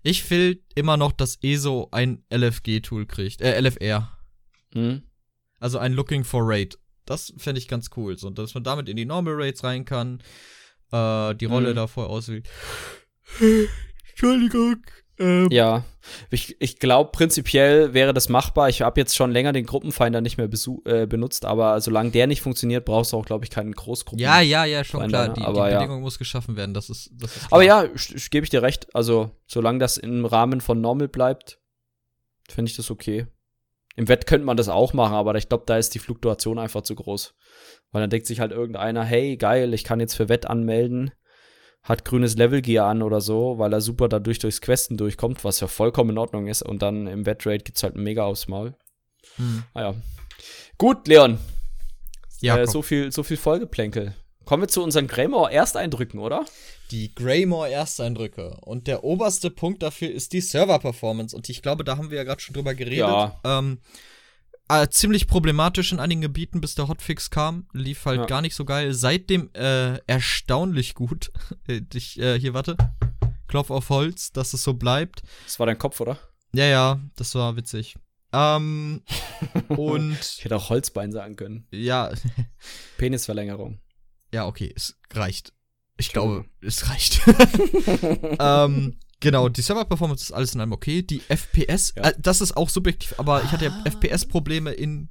[0.03, 3.41] ich will immer noch, dass ESO ein LFG-Tool kriegt.
[3.41, 4.19] Äh, LFR.
[4.75, 4.97] Mm.
[5.59, 6.79] Also ein Looking for Raid.
[7.07, 8.19] Das fände ich ganz cool.
[8.19, 10.23] So, dass man damit in die Normal Rates rein kann,
[10.93, 11.77] äh, die Rolle mhm.
[11.77, 12.49] davor auswählt.
[14.11, 14.83] Entschuldigung.
[15.19, 15.49] Ähm.
[15.51, 15.85] Ja,
[16.31, 18.69] ich, ich glaube, prinzipiell wäre das machbar.
[18.69, 20.49] Ich habe jetzt schon länger den Gruppenfinder nicht mehr
[20.85, 24.19] äh, benutzt, aber solange der nicht funktioniert, brauchst du auch, glaube ich, keinen Großgruppen.
[24.19, 25.29] Ja, ja, ja, schon klar.
[25.31, 26.03] Die, aber, die Bedingung ja.
[26.03, 26.75] muss geschaffen werden.
[26.75, 27.87] Das ist, das ist aber ja,
[28.31, 28.95] gebe ich dir recht.
[28.95, 31.61] Also, solange das im Rahmen von Normal bleibt,
[32.49, 33.27] finde ich das okay.
[33.97, 36.83] Im Wett könnte man das auch machen, aber ich glaube, da ist die Fluktuation einfach
[36.83, 37.35] zu groß.
[37.93, 41.13] Weil dann denkt sich halt irgendeiner, hey, geil, ich kann jetzt für Wett anmelden,
[41.85, 45.67] hat grünes Level-Gear an oder so, weil er super dadurch durchs Questen durchkommt, was ja
[45.67, 46.63] vollkommen in Ordnung ist.
[46.63, 48.75] Und dann im Wettrate gibt's halt mega aufs Maul.
[49.37, 49.65] Hm.
[49.75, 49.95] Naja.
[50.79, 51.39] Gut, Leon.
[52.41, 54.15] Ja, äh, so viel, so viel Folgeplänkel.
[54.45, 56.45] Kommen wir zu unseren Greymore-Ersteindrücken, oder?
[56.91, 58.59] Die Greymore-Ersteindrücke.
[58.63, 61.37] Und der oberste Punkt dafür ist die Server-Performance.
[61.37, 62.99] Und ich glaube, da haben wir ja gerade schon drüber geredet.
[62.99, 63.41] Ja.
[63.45, 63.79] Ähm,
[64.69, 67.67] äh, ziemlich problematisch in einigen Gebieten, bis der Hotfix kam.
[67.73, 68.27] Lief halt ja.
[68.27, 68.95] gar nicht so geil.
[68.95, 71.33] Seitdem äh, erstaunlich gut.
[71.95, 72.77] ich, äh, hier, warte.
[73.47, 75.23] Klopf auf Holz, dass es so bleibt.
[75.45, 76.19] Das war dein Kopf, oder?
[76.55, 77.97] Ja, ja, das war witzig.
[78.33, 79.03] Ähm,
[79.69, 80.19] und.
[80.21, 81.67] ich hätte auch Holzbein sagen können.
[81.71, 82.11] Ja.
[82.99, 83.81] Penisverlängerung.
[84.33, 85.53] Ja, okay, es reicht.
[85.97, 87.21] Ich glaube, es reicht.
[88.41, 91.03] ähm, genau, die Server-Performance ist alles in einem okay.
[91.03, 92.11] Die FPS, ja.
[92.11, 93.91] äh, das ist auch subjektiv, aber ich hatte ja ah.
[93.91, 95.09] FPS-Probleme in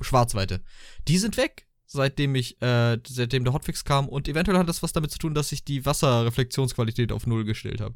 [0.00, 0.60] Schwarzweite.
[1.08, 4.92] Die sind weg, seitdem ich, äh, seitdem der Hotfix kam und eventuell hat das was
[4.92, 7.94] damit zu tun, dass ich die Wasserreflexionsqualität auf Null gestellt habe.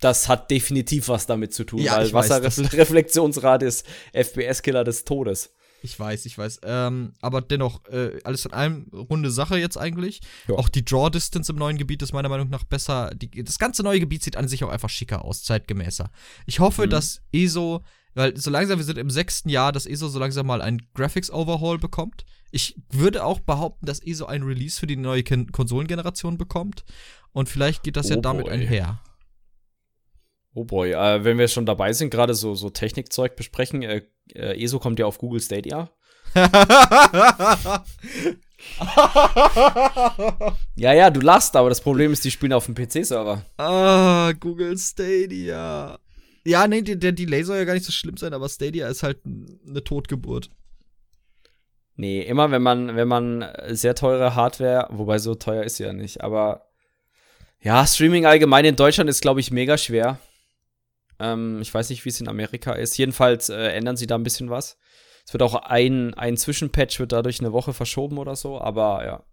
[0.00, 5.54] Das hat definitiv was damit zu tun, ja, weil Wasserreflexionsrate ist FPS-Killer des Todes.
[5.86, 6.60] Ich weiß, ich weiß.
[6.64, 10.20] Ähm, aber dennoch, äh, alles in allem runde Sache jetzt eigentlich.
[10.48, 10.56] Ja.
[10.56, 13.12] Auch die Draw Distance im neuen Gebiet ist meiner Meinung nach besser.
[13.14, 16.10] Die, das ganze neue Gebiet sieht an sich auch einfach schicker aus, zeitgemäßer.
[16.44, 16.90] Ich hoffe, mhm.
[16.90, 20.60] dass ESO, weil so langsam, wir sind im sechsten Jahr, dass ESO so langsam mal
[20.60, 22.24] ein Graphics Overhaul bekommt.
[22.50, 26.84] Ich würde auch behaupten, dass ESO ein Release für die neue Konsolengeneration bekommt.
[27.30, 28.54] Und vielleicht geht das oh ja damit boy.
[28.54, 29.00] einher.
[30.52, 34.02] Oh boy, äh, wenn wir schon dabei sind, gerade so, so Technikzeug besprechen, äh,
[34.34, 35.90] äh, ESO kommt ja auf Google Stadia.
[40.76, 43.42] ja, ja, du lachst, aber das Problem ist, die spielen auf dem PC-Server.
[43.56, 45.98] Ah, Google Stadia.
[46.44, 49.18] Ja, nee, der Delay soll ja gar nicht so schlimm sein, aber Stadia ist halt
[49.24, 50.50] eine Totgeburt.
[51.96, 55.92] Nee, immer wenn man, wenn man sehr teure Hardware, wobei so teuer ist sie ja
[55.92, 56.66] nicht, aber
[57.60, 60.18] ja, Streaming allgemein in Deutschland ist, glaube ich, mega schwer.
[61.18, 62.96] Ähm, ich weiß nicht, wie es in Amerika ist.
[62.98, 64.78] Jedenfalls äh, ändern sie da ein bisschen was.
[65.26, 69.24] Es wird auch ein, ein Zwischenpatch wird dadurch eine Woche verschoben oder so, aber ja.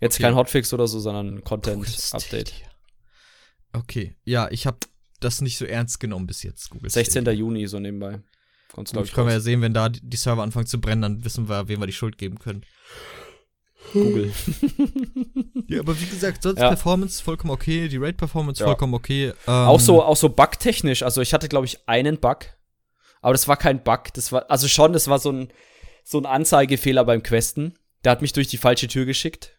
[0.00, 0.24] Jetzt okay.
[0.24, 2.54] kein Hotfix oder so, sondern ein Content-Update.
[3.72, 4.78] Okay, ja, ich habe
[5.20, 6.70] das nicht so ernst genommen bis jetzt.
[6.70, 7.22] Google 16.
[7.22, 7.32] Stadia.
[7.32, 8.20] Juni, so nebenbei.
[8.72, 11.48] Kommt's, Gut, können wir ja sehen, wenn da die Server anfangen zu brennen, dann wissen
[11.48, 12.64] wir, wem wir die Schuld geben können.
[13.92, 14.32] Google.
[15.68, 16.68] ja, aber wie gesagt, sonst ja.
[16.68, 18.66] Performance vollkommen okay, die Rate-Performance ja.
[18.66, 19.32] vollkommen okay.
[19.46, 21.02] Ähm, auch so, auch so bugtechnisch.
[21.02, 22.46] Also ich hatte, glaube ich, einen Bug,
[23.20, 24.12] aber das war kein Bug.
[24.14, 25.48] Das war, also schon, das war so ein,
[26.02, 27.74] so ein Anzeigefehler beim Questen.
[28.04, 29.58] Der hat mich durch die falsche Tür geschickt.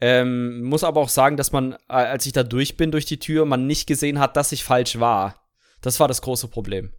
[0.00, 3.44] Ähm, muss aber auch sagen, dass man, als ich da durch bin durch die Tür,
[3.44, 5.48] man nicht gesehen hat, dass ich falsch war.
[5.80, 6.92] Das war das große Problem.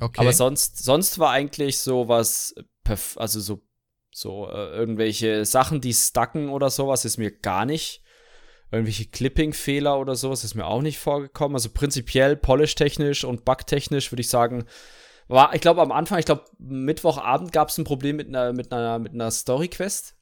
[0.00, 0.20] Okay.
[0.20, 2.54] Aber sonst, sonst war eigentlich so was,
[3.16, 3.62] also so
[4.16, 8.02] so äh, irgendwelche Sachen, die stacken oder sowas, ist mir gar nicht.
[8.72, 11.54] Irgendwelche Clipping-Fehler oder sowas ist mir auch nicht vorgekommen.
[11.54, 14.64] Also prinzipiell polish-technisch und bug-technisch würde ich sagen,
[15.28, 18.72] war, ich glaube am Anfang, ich glaube Mittwochabend gab es ein Problem mit einer, mit
[18.72, 20.16] einer, mit einer Story-Quest.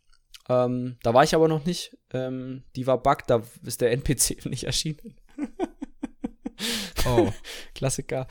[0.48, 1.96] Ähm, da war ich aber noch nicht.
[2.12, 5.16] Ähm, die war bug, da ist der NPC nicht erschienen.
[7.06, 7.30] Oh.
[7.74, 8.26] Klassiker.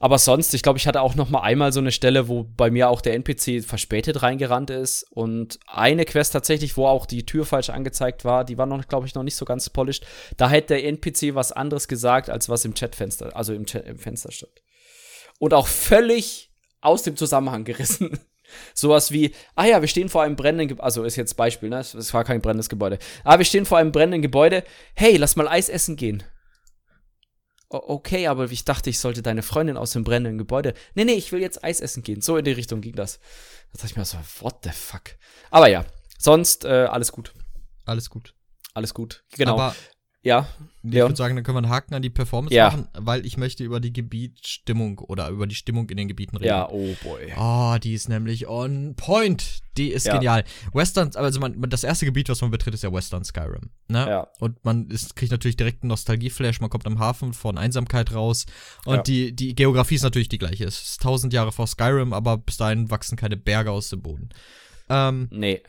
[0.00, 2.70] Aber sonst, ich glaube, ich hatte auch noch mal einmal so eine Stelle, wo bei
[2.70, 7.46] mir auch der NPC verspätet reingerannt ist und eine Quest tatsächlich, wo auch die Tür
[7.46, 10.06] falsch angezeigt war, die war noch, glaube ich, noch nicht so ganz polished.
[10.36, 13.98] Da hätte der NPC was anderes gesagt, als was im Chatfenster, also im, Chat, im
[13.98, 14.52] Fenster stand.
[15.38, 18.18] Und auch völlig aus dem Zusammenhang gerissen.
[18.74, 21.80] Sowas wie, ah ja, wir stehen vor einem brennenden Gebäude, also ist jetzt Beispiel, ne?
[21.80, 22.98] Es war kein brennendes Gebäude.
[23.22, 24.64] Ah, wir stehen vor einem brennenden Gebäude.
[24.94, 26.24] Hey, lass mal Eis essen gehen
[27.68, 30.74] okay, aber ich dachte, ich sollte deine Freundin aus dem brennenden Gebäude.
[30.94, 32.20] Nee, nee, ich will jetzt Eis essen gehen.
[32.20, 33.18] So in die Richtung ging das.
[33.72, 35.16] Da dachte ich mir so, what the fuck?
[35.50, 35.84] Aber ja,
[36.18, 37.32] sonst äh, alles gut.
[37.84, 38.34] Alles gut.
[38.74, 39.24] Alles gut.
[39.36, 39.54] Genau.
[39.54, 39.74] Aber
[40.28, 40.46] ja.
[40.84, 42.66] Ich würde sagen, dann können wir einen Haken an die Performance ja.
[42.70, 46.48] machen, weil ich möchte über die Gebietsstimmung oder über die Stimmung in den Gebieten reden.
[46.48, 47.32] Ja, oh boy.
[47.36, 49.60] Oh, die ist nämlich on point.
[49.76, 50.14] Die ist ja.
[50.14, 50.44] genial.
[50.72, 53.70] Western, also man, das erste Gebiet, was man betritt, ist ja Western Skyrim.
[53.88, 54.08] Ne?
[54.08, 54.28] Ja.
[54.38, 56.60] Und man ist, kriegt natürlich direkt einen Nostalgieflash.
[56.60, 58.46] Man kommt am Hafen von Einsamkeit raus.
[58.84, 59.02] Und ja.
[59.02, 60.64] die, die Geografie ist natürlich die gleiche.
[60.64, 64.30] Es ist tausend Jahre vor Skyrim, aber bis dahin wachsen keine Berge aus dem Boden.
[64.90, 65.62] Ähm, nee,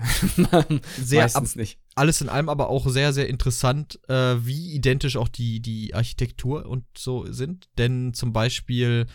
[0.98, 1.78] sehr meistens nicht.
[2.00, 6.66] Alles in allem aber auch sehr, sehr interessant, äh, wie identisch auch die, die Architektur
[6.66, 7.70] und so sind.
[7.78, 9.06] Denn zum Beispiel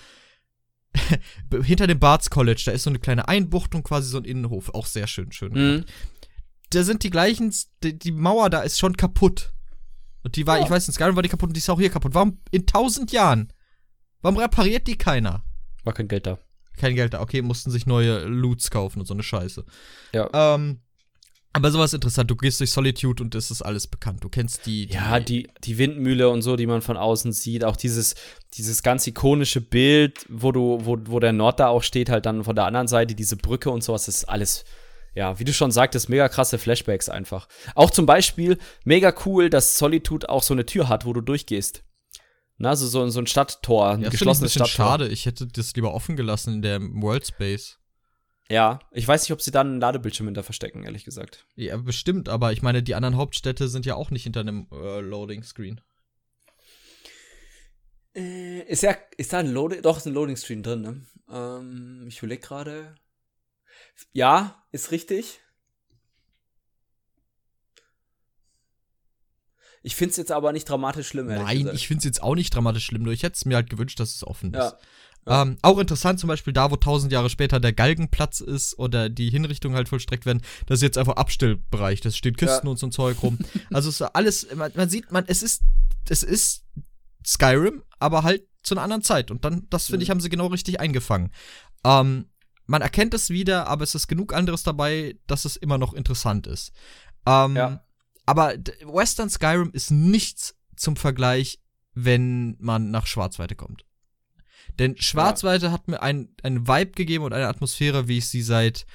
[1.62, 4.68] hinter dem Barts College, da ist so eine kleine Einbuchtung, quasi so ein Innenhof.
[4.75, 5.53] Auch sehr schön, schön.
[5.53, 5.85] Mhm.
[6.70, 9.55] Da sind die gleichen, die, die, Mauer da ist schon kaputt.
[10.23, 10.64] Und die war, ja.
[10.64, 12.14] ich weiß, in Skyrim war die kaputt und die ist auch hier kaputt.
[12.14, 13.53] Warum in tausend Jahren?
[14.20, 15.44] Warum repariert die keiner?
[15.85, 16.38] War kein Geld da
[16.77, 17.20] kein Geld da.
[17.20, 19.64] Okay, mussten sich neue Loots kaufen und so eine Scheiße.
[20.12, 20.29] Ja.
[20.33, 20.81] Ähm,
[21.55, 22.29] aber sowas interessant.
[22.31, 24.25] Du gehst durch Solitude und es ist alles bekannt.
[24.25, 24.95] Du kennst die, die.
[24.95, 27.64] ja, die, die Windmühle und so, die man von außen sieht.
[27.64, 28.17] Auch dieses,
[28.55, 32.43] dieses ganz ikonische Bild, wo du, wo, wo der Nord da auch steht, halt dann
[32.43, 34.64] von der anderen Seite, diese Brücke und sowas, das ist alles.
[35.14, 37.47] Ja, wie du schon sagtest, mega krasse Flashbacks einfach.
[37.77, 41.85] Auch zum Beispiel mega cool, dass Solitude auch so eine Tür hat, wo du durchgehst.
[42.59, 44.87] Na, so, so, so ein Stadttor, ein ja, geschlossenes ich ein Stadttor.
[44.87, 47.79] schade, ich hätte das lieber offen gelassen in der World Space.
[48.51, 51.47] Ja, ich weiß nicht, ob sie dann einen Ladebildschirm hinter verstecken, ehrlich gesagt.
[51.57, 55.01] Ja, bestimmt, aber ich meine, die anderen Hauptstädte sind ja auch nicht hinter einem äh,
[55.01, 55.81] Loading Screen.
[58.15, 61.07] Äh, ist ja, ist da ein Loading, doch, ist ein Loading Screen drin, ne?
[61.31, 62.95] Ähm, ich überlege gerade.
[64.13, 65.41] Ja, ist richtig.
[69.83, 71.27] Ich finde es jetzt aber nicht dramatisch schlimm.
[71.27, 71.77] Nein, gesagt.
[71.77, 74.01] ich finde es jetzt auch nicht dramatisch schlimm, nur ich hätte es mir halt gewünscht,
[74.01, 74.75] dass es offen ist.
[75.27, 75.43] Ja.
[75.43, 79.31] Ähm, auch interessant zum Beispiel da, wo tausend Jahre später der Galgenplatz ist oder die
[79.31, 82.01] Hinrichtungen halt vollstreckt werden, das ist jetzt einfach Abstellbereich.
[82.01, 82.71] Das steht Kisten ja.
[82.71, 83.39] und so ein Zeug rum.
[83.73, 85.63] also es ist alles, man, man, sieht, man, es ist,
[86.09, 86.65] es ist
[87.27, 89.31] Skyrim, aber halt zu einer anderen Zeit.
[89.31, 90.13] Und dann, das finde ich, mhm.
[90.13, 91.33] haben sie genau richtig eingefangen.
[91.85, 92.27] Ähm,
[92.67, 96.47] man erkennt es wieder, aber es ist genug anderes dabei, dass es immer noch interessant
[96.47, 96.73] ist.
[97.27, 97.85] Ähm, ja.
[98.27, 101.61] Aber Western Skyrim ist nichts zum Vergleich,
[101.93, 103.85] wenn man nach Schwarzweite kommt.
[104.79, 105.73] Denn Schwarzweite ja.
[105.73, 108.87] hat mir einen, einen Vibe gegeben und eine Atmosphäre, wie ich sie seit,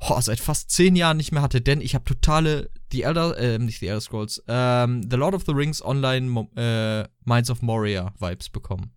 [0.00, 1.60] oh, seit fast zehn Jahren nicht mehr hatte.
[1.60, 5.44] Denn ich habe totale The Elder, äh, nicht The Elder Scrolls, ähm, The Lord of
[5.46, 8.92] the Rings Online äh, Minds of Moria Vibes bekommen.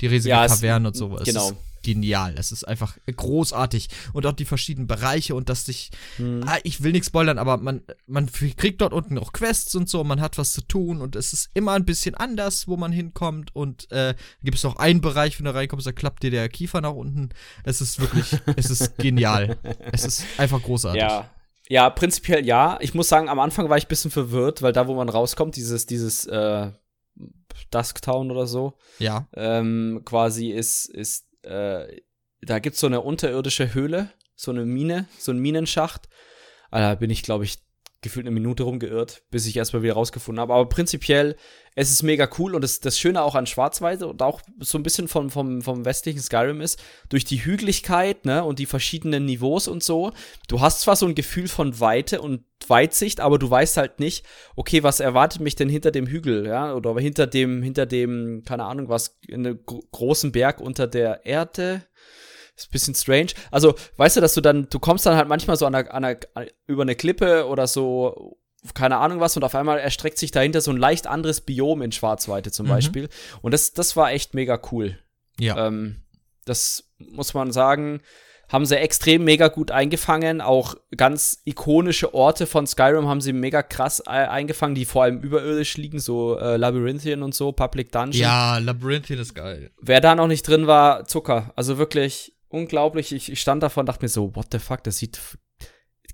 [0.00, 1.24] Die riesige ja, Kaverne und sowas.
[1.24, 1.52] Genau.
[1.94, 2.34] Genial.
[2.38, 3.88] Es ist einfach großartig.
[4.12, 6.42] Und auch die verschiedenen Bereiche und dass sich, Hm.
[6.46, 10.04] ah, ich will nichts spoilern, aber man, man kriegt dort unten auch Quests und so,
[10.04, 13.54] man hat was zu tun und es ist immer ein bisschen anders, wo man hinkommt.
[13.56, 16.80] Und äh, gibt es noch einen Bereich, wenn du reinkommst, da klappt dir der Kiefer
[16.80, 17.30] nach unten.
[17.64, 19.56] Es ist wirklich, es ist genial.
[19.92, 21.00] Es ist einfach großartig.
[21.00, 21.30] Ja.
[21.70, 22.78] Ja, prinzipiell ja.
[22.80, 25.54] Ich muss sagen, am Anfang war ich ein bisschen verwirrt, weil da, wo man rauskommt,
[25.56, 26.70] dieses, dieses äh,
[27.70, 29.26] Dusktown oder so, Ja.
[29.34, 32.00] ähm, quasi ist, ist, äh,
[32.40, 36.08] da gibt's so eine unterirdische Höhle, so eine Mine, so ein Minenschacht.
[36.70, 37.58] Ah, Da bin ich, glaube ich,
[38.00, 40.54] gefühlt eine Minute rumgeirrt, bis ich erstmal wieder rausgefunden habe.
[40.54, 41.36] Aber prinzipiell,
[41.74, 44.84] es ist mega cool und das, das Schöne auch an Schwarzweite und auch so ein
[44.84, 49.66] bisschen vom, vom, vom westlichen Skyrim ist, durch die Hügeligkeit, ne, und die verschiedenen Niveaus
[49.66, 50.12] und so,
[50.46, 54.24] du hast zwar so ein Gefühl von Weite und Weitsicht, aber du weißt halt nicht,
[54.54, 58.64] okay, was erwartet mich denn hinter dem Hügel, ja, oder hinter dem, hinter dem, keine
[58.64, 61.82] Ahnung, was, in einem gro großen Berg unter der Erde.
[62.58, 63.28] Ist ein bisschen strange.
[63.52, 66.04] Also, weißt du, dass du dann, du kommst dann halt manchmal so an einer, an
[66.04, 66.18] einer,
[66.66, 68.36] über eine Klippe oder so,
[68.74, 71.92] keine Ahnung was, und auf einmal erstreckt sich dahinter so ein leicht anderes Biom in
[71.92, 72.70] Schwarzweite zum Mhm.
[72.70, 73.08] Beispiel.
[73.42, 74.98] Und das, das war echt mega cool.
[75.38, 75.68] Ja.
[75.68, 76.02] Ähm,
[76.46, 78.00] das muss man sagen,
[78.48, 80.40] haben sie extrem mega gut eingefangen.
[80.40, 85.20] Auch ganz ikonische Orte von Skyrim haben sie mega krass äh, eingefangen, die vor allem
[85.20, 88.22] überirdisch liegen, so äh, Labyrinthian und so, Public Dungeon.
[88.22, 89.70] ja, Labyrinthian ist geil.
[89.80, 91.52] Wer da noch nicht drin war, Zucker.
[91.56, 93.12] Also wirklich unglaublich.
[93.12, 95.38] Ich, ich stand davon und dachte mir so, what the fuck, das sieht f-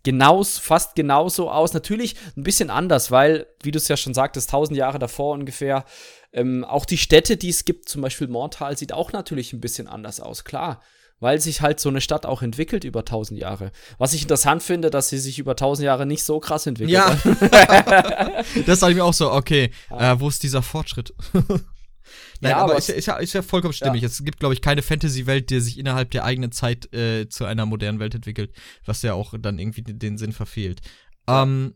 [0.03, 1.73] genaus, fast genauso aus.
[1.73, 5.85] Natürlich ein bisschen anders, weil, wie du es ja schon sagtest, tausend Jahre davor ungefähr.
[6.33, 9.87] Ähm, auch die Städte, die es gibt, zum Beispiel Mortal, sieht auch natürlich ein bisschen
[9.89, 10.81] anders aus, klar.
[11.21, 13.71] Weil sich halt so eine Stadt auch entwickelt über tausend Jahre.
[13.99, 16.93] Was ich interessant finde, dass sie sich über tausend Jahre nicht so krass entwickelt.
[16.93, 17.17] Ja.
[18.67, 21.15] das sage ich mir auch so, okay, äh, wo ist dieser Fortschritt?
[22.41, 24.03] Nein, Ja, aber, aber ist, ja, ist, ja, ist ja vollkommen stimmig.
[24.03, 27.67] Es gibt, glaube ich, keine Fantasy-Welt, die sich innerhalb der eigenen Zeit äh, zu einer
[27.67, 28.53] modernen Welt entwickelt,
[28.85, 30.81] was ja auch dann irgendwie den, Sinn verfehlt.
[31.27, 31.75] Ähm,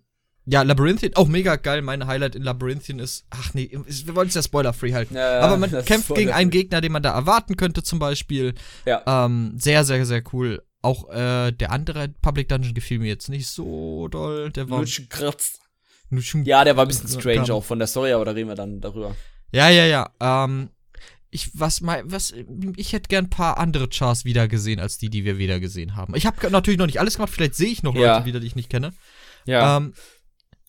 [0.51, 1.83] ja, Labyrinthian, auch mega geil.
[1.83, 5.15] Mein Highlight in Labyrinthian ist, ach nee, wir wollen es ja spoiler-free halten.
[5.15, 8.55] Ja, ja, aber man kämpft gegen einen Gegner, den man da erwarten könnte, zum Beispiel.
[8.87, 9.03] Ja.
[9.07, 10.63] Ähm, sehr, sehr, sehr cool.
[10.81, 14.51] Auch äh, der andere Public Dungeon gefiel mir jetzt nicht so doll.
[14.53, 15.61] Der war kratzt.
[16.45, 18.55] Ja, der war ein bisschen Ja, strange auch von der Story, aber da reden wir
[18.55, 19.15] dann darüber.
[19.53, 20.11] Ja, ja, ja.
[20.21, 20.71] Ähm,
[21.31, 22.33] ich, was, mal, was,
[22.77, 25.95] ich hätte gern ein paar andere Chars wieder gesehen, als die, die wir wieder gesehen
[25.97, 26.15] haben.
[26.17, 28.15] Ich habe natürlich noch nicht alles gemacht, vielleicht sehe ich noch Ja.
[28.15, 28.93] Leute wieder, die ich nicht kenne.
[29.45, 29.77] Ja.
[29.77, 29.93] Ähm,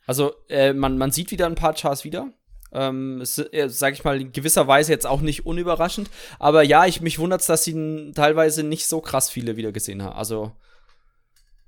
[0.05, 2.31] Also, äh, man, man sieht wieder ein paar Chars wieder.
[2.71, 6.09] Ähm, es, äh, sag ich mal, in gewisser Weise jetzt auch nicht unüberraschend.
[6.39, 10.03] Aber ja, ich mich wundert's, dass sie n- teilweise nicht so krass viele wieder gesehen
[10.03, 10.15] haben.
[10.15, 10.51] Also,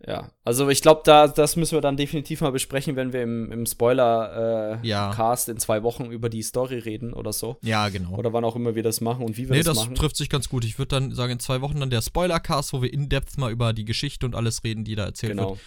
[0.08, 0.32] ja.
[0.44, 3.66] Also, ich glaube, da, das müssen wir dann definitiv mal besprechen, wenn wir im, im
[3.66, 5.54] Spoiler-Cast äh, Ja.
[5.54, 7.58] In zwei Wochen über die Story reden oder so.
[7.62, 8.16] ja, genau.
[8.18, 9.96] Oder wann auch immer wir das machen und wie wir nee, das, das machen.
[9.96, 10.66] trifft sich ganz gut.
[10.66, 13.74] Ich würde dann sagen, in zwei Wochen dann der Spoiler-Cast, wo wir in-depth mal über
[13.74, 15.52] die Geschichte und alles reden, die da erzählt Genau.
[15.52, 15.60] wird.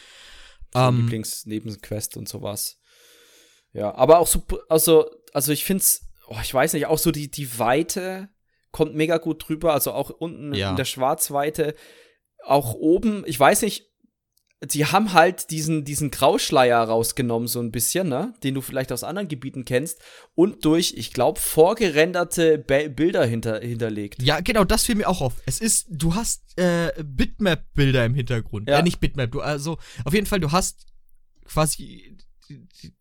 [0.73, 2.79] So Ähm, Lieblings-Nebenquest und sowas.
[3.73, 7.31] Ja, aber auch so, also, also ich find's, oh, ich weiß nicht, auch so die,
[7.31, 8.29] die Weite
[8.73, 10.71] kommt mega gut drüber, also auch unten Ja.
[10.71, 11.75] in der Schwarzweite,
[12.45, 13.87] auch oben, ich weiß nicht,
[14.67, 19.05] die haben halt diesen, diesen Grauschleier rausgenommen, so ein bisschen, ne, den du vielleicht aus
[19.05, 20.01] anderen Gebieten kennst,
[20.35, 24.23] und durch, ich glaube, vorgerenderte Be Bilder hinter, hinterlegt.
[24.23, 25.35] Ja, genau, das fiel mir auch auf.
[25.47, 28.69] Es ist, du hast äh, Bitmap-Bilder im Hintergrund.
[28.69, 28.79] Ja.
[28.79, 30.87] Äh, nicht Bitmap, du, also, auf jeden Fall, du hast
[31.47, 32.17] quasi,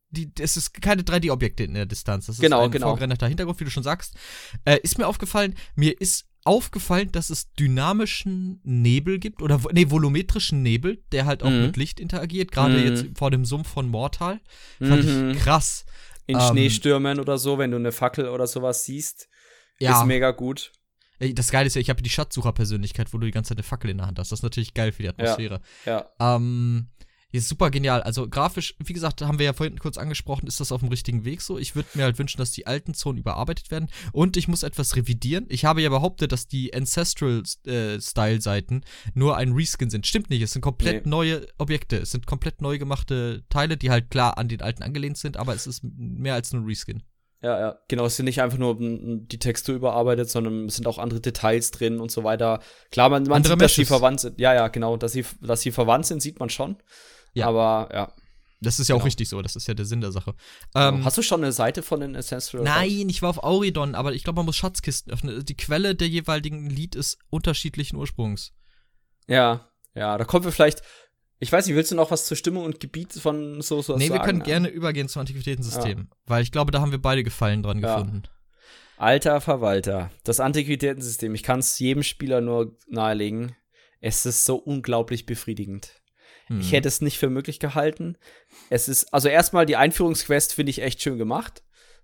[0.09, 2.27] die, es ist keine 3D-Objekte in der Distanz.
[2.27, 2.87] Das ist Genau, ein genau.
[2.87, 4.15] vorgerenderter Hintergrund, wie du schon sagst.
[4.65, 10.61] Äh, ist mir aufgefallen, mir ist aufgefallen, dass es dynamischen Nebel gibt, oder, nee, volumetrischen
[10.61, 11.61] Nebel, der halt auch Mhm.
[11.67, 12.83] mit Licht interagiert, gerade Mhm.
[12.85, 14.39] jetzt vor dem Sumpf von Mortal.
[14.79, 15.29] Fand Mhm.
[15.31, 15.85] ich krass.
[16.25, 19.27] In ähm, Schneestürmen oder so, wenn du eine Fackel oder sowas siehst,
[19.79, 19.99] Ja.
[20.01, 20.71] ist mega gut.
[21.19, 23.89] Das Geile ist ja, ich habe die Schatzsucher-Persönlichkeit, wo du die ganze Zeit eine Fackel
[23.91, 24.31] in der Hand hast.
[24.31, 25.61] Das ist natürlich geil für die Atmosphäre.
[25.85, 26.09] Ja.
[26.19, 26.87] Ähm,
[27.39, 28.01] ist super genial.
[28.03, 31.25] Also grafisch, wie gesagt, haben wir ja vorhin kurz angesprochen, ist das auf dem richtigen
[31.25, 31.57] Weg so.
[31.57, 33.89] Ich würde mir halt wünschen, dass die alten Zonen überarbeitet werden.
[34.11, 35.45] Und ich muss etwas revidieren.
[35.49, 40.05] Ich habe ja behauptet, dass die Ancestral-Style-Seiten nur ein Reskin sind.
[40.07, 40.41] Stimmt nicht.
[40.41, 41.09] Es sind komplett Nee.
[41.09, 41.97] neue Objekte.
[41.97, 45.53] Es sind komplett neu gemachte Teile, die halt klar an den alten angelehnt sind, aber
[45.55, 47.01] es ist mehr als nur ein Reskin.
[47.41, 48.05] Ja, ja, genau.
[48.05, 51.71] Es sind nicht einfach nur m, die Textur überarbeitet, sondern es sind auch andere Details
[51.71, 52.61] drin und so weiter.
[52.89, 54.39] Klar, man, man sieht, dass sie verwandt sind.
[54.39, 54.95] Ja, ja, genau.
[54.95, 56.77] Dass sie, dass sie verwandt sind, sieht man schon.
[57.33, 57.47] Ja.
[57.47, 58.13] Aber ja.
[58.61, 59.05] Das ist ja auch Genau.
[59.05, 59.41] richtig so.
[59.41, 60.35] Das ist ja der Sinn der Sache.
[60.73, 62.63] Ähm, Hast du schon eine Seite von den Ancestral?
[62.63, 65.43] Nein, ich war auf Auridon, aber ich glaube, man muss Schatzkisten öffnen.
[65.43, 68.53] Die Quelle der jeweiligen Lied ist unterschiedlichen Ursprungs.
[69.27, 70.17] Ja, ja.
[70.17, 70.81] Da kommen wir vielleicht.
[71.39, 74.07] Ich weiß nicht, willst du noch was zur Stimmung und Gebiet von so so nee,
[74.07, 74.19] sagen?
[74.19, 77.79] wir können gerne übergehen zum Antiquitätensystem, weil ich glaube, da haben wir beide Gefallen dran
[77.81, 77.95] Ja.
[77.95, 78.23] gefunden.
[78.95, 83.55] Alter Verwalter, das Antiquitätensystem, ich kann es jedem Spieler nur nahelegen.
[83.99, 85.91] Es ist so unglaublich befriedigend.
[86.47, 86.59] Hm.
[86.59, 88.17] Ich hätte es nicht für möglich gehalten.
[88.69, 91.63] Es ist, also erstmal die Einführungsquest finde ich echt schön gemacht.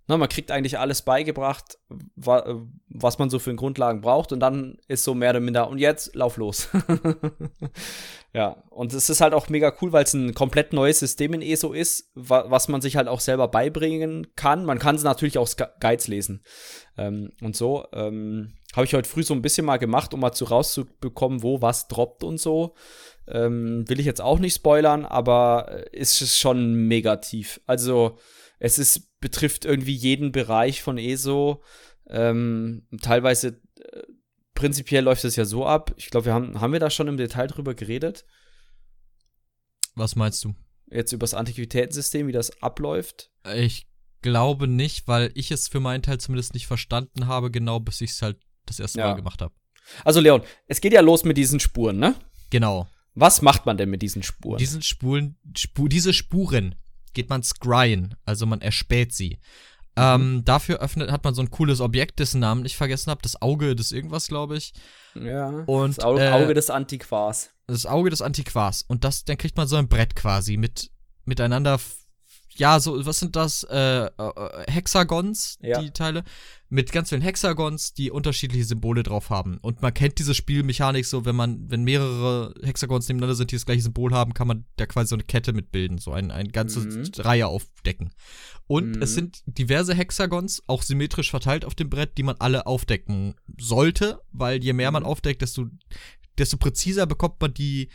[0.10, 1.78] Ne, man kriegt eigentlich alles beigebracht,
[2.16, 5.78] wa was man so für Grundlagen braucht und dann ist so mehr oder minder und
[5.78, 6.68] jetzt lauf los.
[8.34, 11.44] ja, und es ist halt auch mega cool, weil es ein komplett neues System in
[11.44, 14.66] ESO ist, wa was man sich halt auch selber beibringen kann.
[14.66, 15.48] Man kann es natürlich auch
[15.80, 16.42] Guides lesen.
[16.98, 20.32] Ähm, und so ähm, habe ich heute früh so ein bisschen mal gemacht, um mal
[20.32, 22.74] zu rauszubekommen, wo was droppt und so.
[23.30, 27.62] Ähm, will ich jetzt auch nicht spoilern, aber ist es schon mega tief.
[27.66, 28.18] Also
[28.58, 31.64] es ist, betrifft irgendwie jeden Bereich von ESO.
[32.08, 34.02] Ähm, teilweise, äh,
[34.56, 35.94] prinzipiell läuft es ja so ab.
[35.98, 38.26] Ich glaube, wir haben, haben wir da schon im Detail drüber geredet?
[39.96, 40.56] Was meinst du?
[40.92, 43.32] Jetzt über das Antiquitätensystem, wie das abläuft?
[43.56, 43.88] Ich
[44.22, 48.12] glaube nicht, weil ich es für meinen Teil zumindest nicht verstanden habe, genau bis ich
[48.12, 49.08] es halt das erste ja.
[49.08, 49.54] Mal gemacht habe.
[50.04, 52.16] Also Leon, es geht ja los mit diesen Spuren, ne?
[52.50, 52.88] Genau.
[53.20, 54.58] Was macht man denn mit diesen Spuren?
[54.58, 56.76] Diesen Spuren, Spu diese Spuren
[57.14, 59.40] geht man scryen, also man erspäht sie.
[59.96, 60.04] Mhm.
[60.04, 63.42] Ähm, dafür öffnet, hat man so ein cooles Objekt, dessen Namen ich vergessen habe, das
[63.42, 64.74] Auge des irgendwas, glaube ich.
[65.16, 65.50] Ja.
[65.66, 67.50] Und, das Auge, äh, Auge des Antiquars.
[67.68, 68.84] Das Auge des Antiquars.
[68.88, 70.92] Und das, dann kriegt man so ein Brett quasi mit
[71.26, 71.80] miteinander
[72.60, 73.64] ja, so, was sind das?
[73.64, 74.10] Äh, äh,
[74.68, 75.82] Hexagons, ja.
[75.82, 76.24] die Teile.
[76.72, 79.58] Mit ganz vielen Hexagons, die unterschiedliche Symbole drauf haben.
[79.58, 83.66] Und man kennt diese Spielmechanik so, wenn man, wenn mehrere Hexagons nebeneinander sind, die das
[83.66, 86.82] gleiche Symbol haben, kann man da quasi so eine Kette mitbilden, so ein, eine ganze
[86.82, 87.10] mhm.
[87.18, 88.12] Reihe aufdecken.
[88.68, 89.02] Und mhm.
[89.02, 94.22] es sind diverse Hexagons, auch symmetrisch verteilt auf dem Brett, die man alle aufdecken sollte,
[94.32, 95.10] weil je mehr man mhm.
[95.10, 95.66] aufdeckt, desto,
[96.38, 97.90] desto präziser bekommt man die,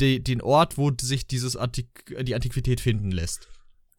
[0.00, 3.48] die, den Ort, wo sich dieses Antik die Antiquität finden lässt.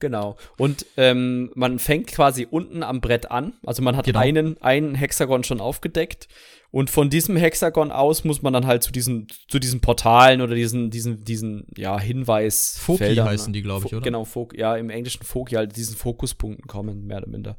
[0.04, 0.36] Genau.
[0.58, 3.54] Und ähm, man fängt quasi unten am Brett an.
[3.66, 4.20] Also man hat genau.
[4.20, 6.28] einen, einen Hexagon schon aufgedeckt.
[6.72, 10.56] Und von diesem Hexagon aus muss man dann halt zu diesen, zu diesen Portalen oder
[10.56, 12.78] diesen, diesen, diesen, ja, Hinweis.
[12.80, 14.04] Foki heißen die, glaube ich, oder?
[14.04, 17.58] Genau, Fok, ja, im Englischen Foki halt diesen Fokuspunkten kommen, mehr oder minder.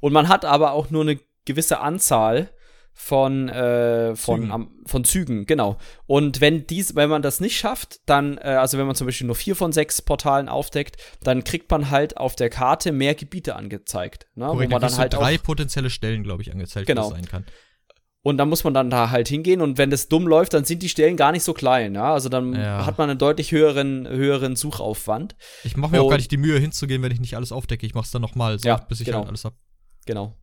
[0.00, 2.50] Und man hat aber auch nur eine gewisse Anzahl
[2.98, 4.50] von, äh, von, Zügen.
[4.50, 5.76] Am, von Zügen, genau.
[6.06, 9.26] Und wenn dies, wenn man das nicht schafft, dann, äh, also wenn man zum Beispiel
[9.26, 13.54] nur vier von sechs Portalen aufdeckt, dann kriegt man halt auf der Karte mehr Gebiete
[13.54, 14.26] angezeigt.
[14.34, 14.46] Ne?
[14.46, 17.10] Korrekt, wo man dann halt drei potenzielle Stellen, glaube ich, angezeigt, genau.
[17.10, 17.44] sein kann.
[18.22, 20.82] Und dann muss man dann da halt hingehen und wenn das dumm läuft, dann sind
[20.82, 22.14] die Stellen gar nicht so klein, ja.
[22.14, 22.86] Also dann ja.
[22.86, 25.36] hat man einen deutlich höheren, höheren Suchaufwand.
[25.64, 27.84] Ich mache mir und, auch gar nicht die Mühe hinzugehen, wenn ich nicht alles aufdecke.
[27.84, 29.18] Ich mache es dann nochmal, so, ja, bis ich genau.
[29.18, 29.54] halt alles hab.
[30.06, 30.34] Genau.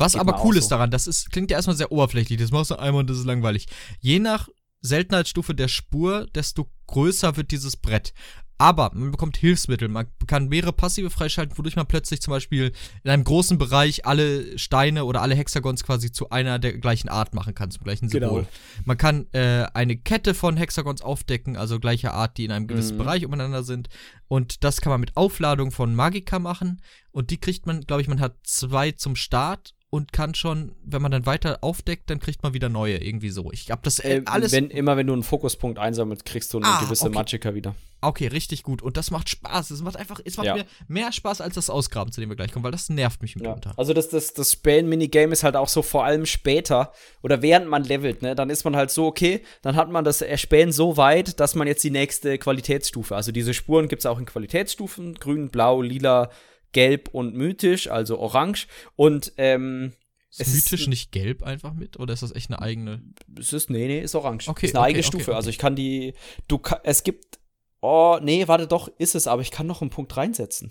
[0.00, 0.70] Was Geht aber cool ist so.
[0.70, 3.26] daran, das ist, klingt ja erstmal sehr oberflächlich, das machst du einmal und das ist
[3.26, 3.66] langweilig.
[4.00, 4.48] Je nach
[4.80, 8.14] Seltenheitsstufe der Spur, desto größer wird dieses Brett.
[8.60, 13.10] Aber man bekommt Hilfsmittel, man kann mehrere Passive freischalten, wodurch man plötzlich zum Beispiel in
[13.10, 17.54] einem großen Bereich alle Steine oder alle Hexagons quasi zu einer der gleichen Art machen
[17.54, 18.40] kann, zum gleichen Symbol.
[18.42, 18.48] Genau.
[18.84, 22.96] Man kann äh, eine Kette von Hexagons aufdecken, also gleicher Art, die in einem gewissen
[22.96, 22.98] mhm.
[22.98, 23.88] Bereich umeinander sind.
[24.28, 26.82] Und das kann man mit Aufladung von Magika machen.
[27.12, 31.02] Und die kriegt man, glaube ich, man hat zwei zum Start und kann schon, wenn
[31.02, 33.50] man dann weiter aufdeckt, dann kriegt man wieder neue, irgendwie so.
[33.50, 34.52] Ich habe das äh, alles.
[34.52, 37.14] Wenn, immer wenn du einen Fokuspunkt einsammelst, kriegst du eine ah, gewisse okay.
[37.14, 37.74] Magicka wieder.
[38.00, 38.82] Okay, richtig gut.
[38.82, 39.72] Und das macht Spaß.
[39.72, 40.54] Es macht einfach, es macht ja.
[40.54, 43.34] mir mehr Spaß als das Ausgraben, zu dem wir gleich kommen, weil das nervt mich
[43.34, 43.70] mitunter.
[43.70, 43.78] Ja.
[43.78, 47.84] Also das, das, das Spähen-Minigame ist halt auch so vor allem später oder während man
[47.84, 51.40] levelt, ne, dann ist man halt so, okay, dann hat man das Erspähen so weit,
[51.40, 55.50] dass man jetzt die nächste Qualitätsstufe, also diese Spuren gibt es auch in Qualitätsstufen, grün,
[55.50, 56.30] blau, lila,
[56.72, 58.66] gelb und mythisch, also orange.
[58.96, 59.92] Und ähm,
[60.36, 63.02] ist mythisch ist, nicht gelb einfach mit oder ist das echt eine eigene?
[63.38, 64.48] Es ist nee, nee, ist orange.
[64.48, 65.30] Okay, ist eine okay, eigene okay, Stufe.
[65.30, 65.36] Okay.
[65.36, 66.14] Also ich kann die
[66.48, 67.40] du es gibt
[67.82, 70.70] Oh, nee, warte doch, ist es, aber ich kann noch einen Punkt reinsetzen.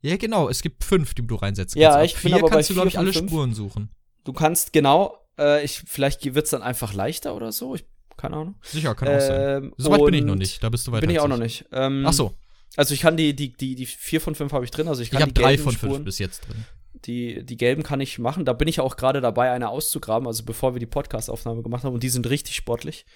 [0.00, 1.96] Ja, genau, es gibt fünf, die du reinsetzen kannst.
[1.96, 3.30] Ja, ich bin aber kannst bei du, glaube ich, alle fünf.
[3.30, 3.90] Spuren suchen.
[4.24, 7.74] Du kannst, genau, äh, ich, vielleicht wird es dann einfach leichter oder so.
[7.74, 7.84] Ich,
[8.16, 8.54] keine Ahnung.
[8.62, 9.64] Sicher, kann auch sein.
[9.64, 11.00] Ähm, so weit bin ich noch nicht, da bist du weiter.
[11.00, 11.64] Bin ich auch noch nicht.
[11.72, 12.32] Ähm, Ach so.
[12.76, 14.88] Also ich kann die, die, die, die vier von fünf habe ich drin.
[14.88, 16.64] Also ich kann ich habe die drei von Spuren, fünf bis jetzt drin.
[17.04, 18.44] Die, die gelben kann ich machen.
[18.44, 21.94] Da bin ich auch gerade dabei, eine auszugraben, also bevor wir die Podcast-Aufnahme gemacht haben.
[21.94, 23.06] Und die sind richtig sportlich.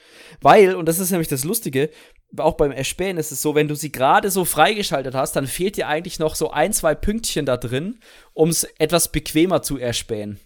[0.40, 1.90] Weil, und das ist nämlich das Lustige,
[2.36, 5.76] auch beim Erspähen ist es so, wenn du sie gerade so freigeschaltet hast, dann fehlt
[5.76, 7.98] dir eigentlich noch so ein, zwei Pünktchen da drin,
[8.32, 10.38] um es etwas bequemer zu erspähen.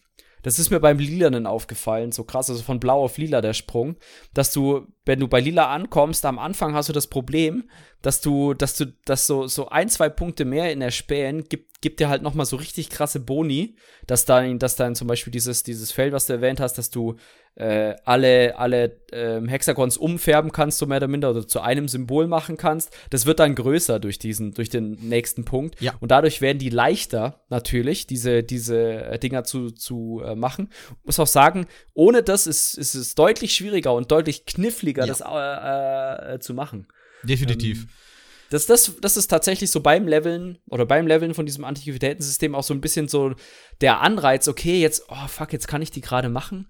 [0.44, 3.96] Das ist mir beim Lilanen aufgefallen, so krass, also von blau auf lila der Sprung,
[4.32, 7.68] dass du wenn du bei Lila ankommst, am Anfang hast du das Problem,
[8.00, 11.80] dass du, dass du, dass so, so ein, zwei Punkte mehr in der Spähen gibt,
[11.82, 13.76] gibt dir halt noch mal so richtig krasse Boni,
[14.06, 17.16] dass dann, dass dann zum Beispiel dieses, dieses Feld, was du erwähnt hast, dass du
[17.56, 22.26] äh, alle, alle äh, Hexagons umfärben kannst, so mehr oder minder, oder zu einem Symbol
[22.26, 22.90] machen kannst.
[23.10, 25.80] Das wird dann größer durch diesen, durch den nächsten Punkt.
[25.80, 25.94] Ja.
[26.00, 30.70] Und dadurch werden die leichter, natürlich, diese, diese äh, Dinger zu, zu äh, machen.
[31.00, 35.14] Ich muss auch sagen, ohne das ist, ist es deutlich schwieriger und deutlich kniffliger, Ja.
[35.14, 36.88] das äh, äh, zu machen.
[37.22, 37.82] Definitiv.
[37.82, 37.88] Ähm,
[38.50, 42.62] das, das, das ist tatsächlich so beim Leveln oder beim Leveln von diesem Antiquitätensystem auch
[42.62, 43.34] so ein bisschen so
[43.80, 46.68] der Anreiz, okay, jetzt, oh fuck, jetzt kann ich die gerade machen.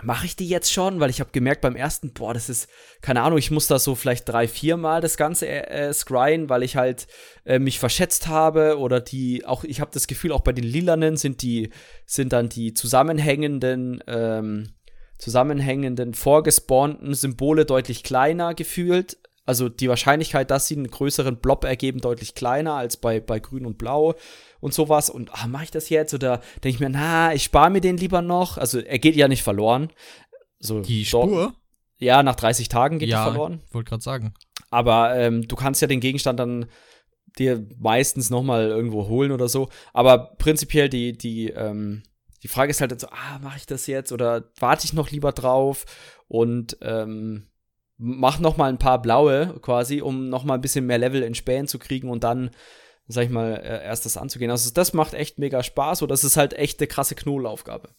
[0.00, 1.00] Mache ich die jetzt schon?
[1.00, 2.68] Weil ich habe gemerkt beim ersten, boah, das ist,
[3.02, 6.48] keine Ahnung, ich muss da so vielleicht drei, vier Mal das Ganze äh, äh, scryen,
[6.48, 7.06] weil ich halt
[7.44, 11.16] äh, mich verschätzt habe oder die, auch, ich habe das Gefühl, auch bei den Lilanen
[11.16, 11.70] sind die,
[12.06, 14.72] sind dann die zusammenhängenden, ähm,
[15.18, 19.18] zusammenhängenden, vorgespawnten Symbole deutlich kleiner gefühlt.
[19.44, 23.66] Also die Wahrscheinlichkeit, dass sie einen größeren Blob ergeben, deutlich kleiner als bei, bei Grün
[23.66, 24.14] und Blau
[24.60, 25.10] und sowas.
[25.10, 26.14] Und ah, mache ich das jetzt?
[26.14, 28.56] Oder denke ich mir, na, ich spare mir den lieber noch.
[28.56, 29.90] Also er geht ja nicht verloren.
[30.60, 31.54] So, Die Spur?
[31.98, 33.62] Ja, nach 30 Tagen geht ja, die verloren.
[33.70, 34.34] wollte gerade sagen.
[34.70, 36.66] Aber ähm, du kannst ja den Gegenstand dann
[37.38, 39.68] dir meistens noch mal irgendwo holen oder so.
[39.92, 42.02] Aber prinzipiell die, die, ähm,
[42.42, 45.10] die Frage ist halt dann so, ah, mache ich das jetzt oder warte ich noch
[45.10, 45.84] lieber drauf
[46.28, 47.48] und ähm,
[48.04, 51.36] mach noch mal ein paar blaue quasi, um noch mal ein bisschen mehr Level in
[51.36, 52.50] Spähen zu kriegen und dann,
[53.06, 54.50] sag ich mal, äh, erst das anzugehen.
[54.50, 57.90] Also das macht echt mega Spaß oder das ist halt echt eine krasse Knollaufgabe.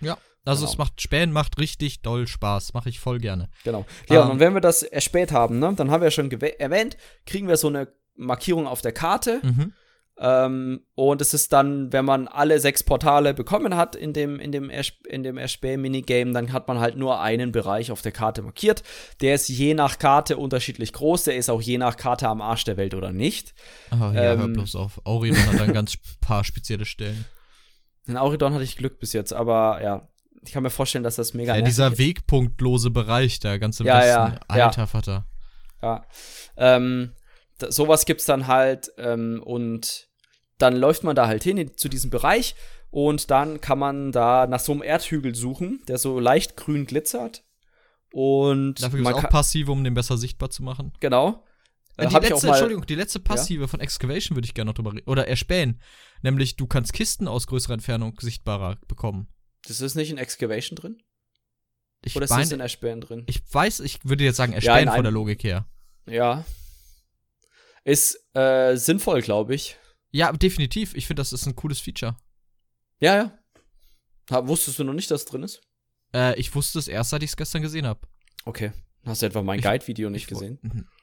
[0.00, 0.16] Ja.
[0.46, 0.72] Also Genau.
[0.72, 2.72] es macht Spähen macht richtig doll Spaß.
[2.72, 3.50] Mache ich voll gerne.
[3.64, 3.84] Genau.
[4.08, 6.96] Ja, Ähm, und wenn wir das erspäht haben, ne, dann haben wir ja schon erwähnt,
[7.26, 9.40] kriegen wir so eine Markierung auf der Karte.
[9.42, 9.72] Mhm.
[10.18, 14.50] Ähm, und es ist dann, wenn man alle sechs Portale bekommen hat in dem, in
[14.50, 18.40] dem, Ersp in dem Erspäh-Minigame, dann hat man halt nur einen Bereich auf der Karte
[18.40, 18.82] markiert.
[19.20, 22.64] Der ist je nach Karte unterschiedlich groß, der ist auch je nach Karte am Arsch
[22.64, 23.52] der Welt oder nicht.
[23.90, 25.00] Oh, ja, hör Ähm, bloß auf.
[25.04, 27.26] Auridon hat dann ganz paar spezielle Stellen.
[28.06, 30.08] In Auridon hatte ich Glück bis jetzt, aber ja,
[30.42, 31.98] ich kann mir vorstellen, dass das mega Ja, dieser ist.
[31.98, 34.08] wegpunktlose Bereich, der ganze Ja, Westen.
[34.48, 34.64] ja, ja.
[34.66, 35.26] Alter Vater.
[35.82, 36.06] Ja.
[36.56, 37.12] Ähm,
[37.58, 40.05] da, sowas gibt's dann halt ähm, und
[40.58, 42.54] dann läuft man da halt hin in, zu diesem Bereich
[42.90, 47.44] und dann kann man da nach so einem Erdhügel suchen, der so leicht grün glitzert.
[48.12, 50.92] Und Dafür gibt es auch Passive, um den besser sichtbar zu machen.
[51.00, 51.44] genau.
[51.98, 54.74] Äh, Äh, die letzte, mal, Entschuldigung, die letzte Passive von Excavation würde ich gerne noch
[54.74, 55.08] drüber reden.
[55.08, 55.80] Oder erspähen.
[56.22, 59.28] Nämlich, du kannst Kisten aus größerer Entfernung sichtbarer bekommen.
[59.66, 61.02] das ist nicht in Excavation drin?
[62.04, 63.24] Ich, Oder ist das in Erspähen drin?
[63.26, 65.66] ich weiß, ich würde jetzt sagen, Ja, erspähen in von der Logik her.
[66.06, 66.44] Ja.
[67.84, 69.76] Ist äh, sinnvoll, glaube ich.
[70.16, 70.94] Ja, definitiv.
[70.94, 72.16] Ich finde, das ist ein cooles Feature.
[73.00, 73.38] Ja, ja.
[74.30, 75.60] Ha, wusstest du noch nicht, dass es drin ist?
[76.14, 78.00] Äh, ich wusste es erst, seit ich es gestern gesehen habe.
[78.46, 78.72] Okay.
[79.04, 80.58] Hast du etwa mein Guide-Video nicht gesehen?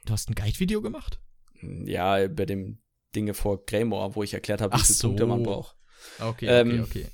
[0.06, 1.20] Du hast ein Guide-Video gemacht?
[1.62, 2.82] Ja, bei dem
[3.16, 5.08] Dinge vor Greymore, wo ich erklärt habe, wie viele so.
[5.10, 5.78] Punkte man braucht.
[6.20, 7.08] Okay, Ähm, okay, okay.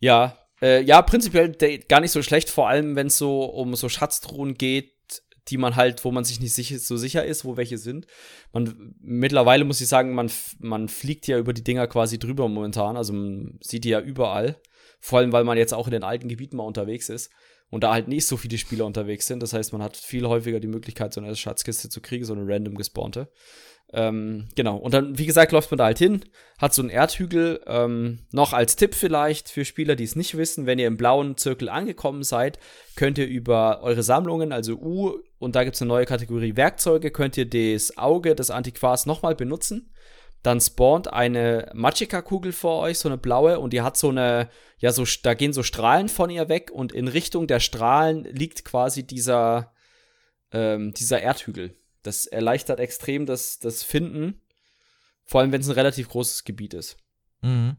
[0.00, 1.52] Ja, äh, ja, prinzipiell
[1.88, 4.97] gar nicht so schlecht, vor allem wenn es so um so Schatztruhen geht,
[5.50, 8.06] die man halt, wo man sich nicht sicher, so sicher ist, wo welche sind.
[8.52, 10.30] Man mittlerweile muss ich sagen, man
[10.60, 14.60] man fliegt ja über die Dinger quasi drüber momentan, also man sieht die ja überall.
[15.00, 17.30] Vor allem, weil man jetzt auch in den alten Gebieten mal unterwegs ist
[17.70, 19.42] und da halt nicht so viele Spieler unterwegs sind.
[19.42, 22.46] Das heißt, man hat viel häufiger die Möglichkeit, so eine Schatzkiste zu kriegen, so eine
[22.46, 23.28] random gespawnte.
[23.92, 24.76] Ähm, genau.
[24.76, 26.24] Und dann, wie gesagt, läuft man da halt hin,
[26.58, 27.60] hat so einen Erdhügel.
[27.66, 31.36] Ähm, noch als Tipp vielleicht für Spieler, die es nicht wissen, wenn ihr im blauen
[31.36, 32.58] Zirkel angekommen seid,
[32.96, 37.10] könnt ihr über eure Sammlungen, also U, und da gibt es eine neue Kategorie Werkzeuge,
[37.10, 39.90] könnt ihr das Auge des Antiquars nochmal benutzen.
[40.42, 44.92] Dann spawnt eine Magicka-Kugel vor euch, so eine blaue, und die hat so eine, ja,
[44.92, 49.06] so, da gehen so Strahlen von ihr weg, und in Richtung der Strahlen liegt quasi
[49.06, 49.72] dieser,
[50.52, 51.76] ähm, dieser Erdhügel.
[52.02, 54.40] Das erleichtert extrem das, das Finden,
[55.24, 56.96] vor allem wenn es ein relativ großes Gebiet ist.
[57.42, 57.76] Mhm.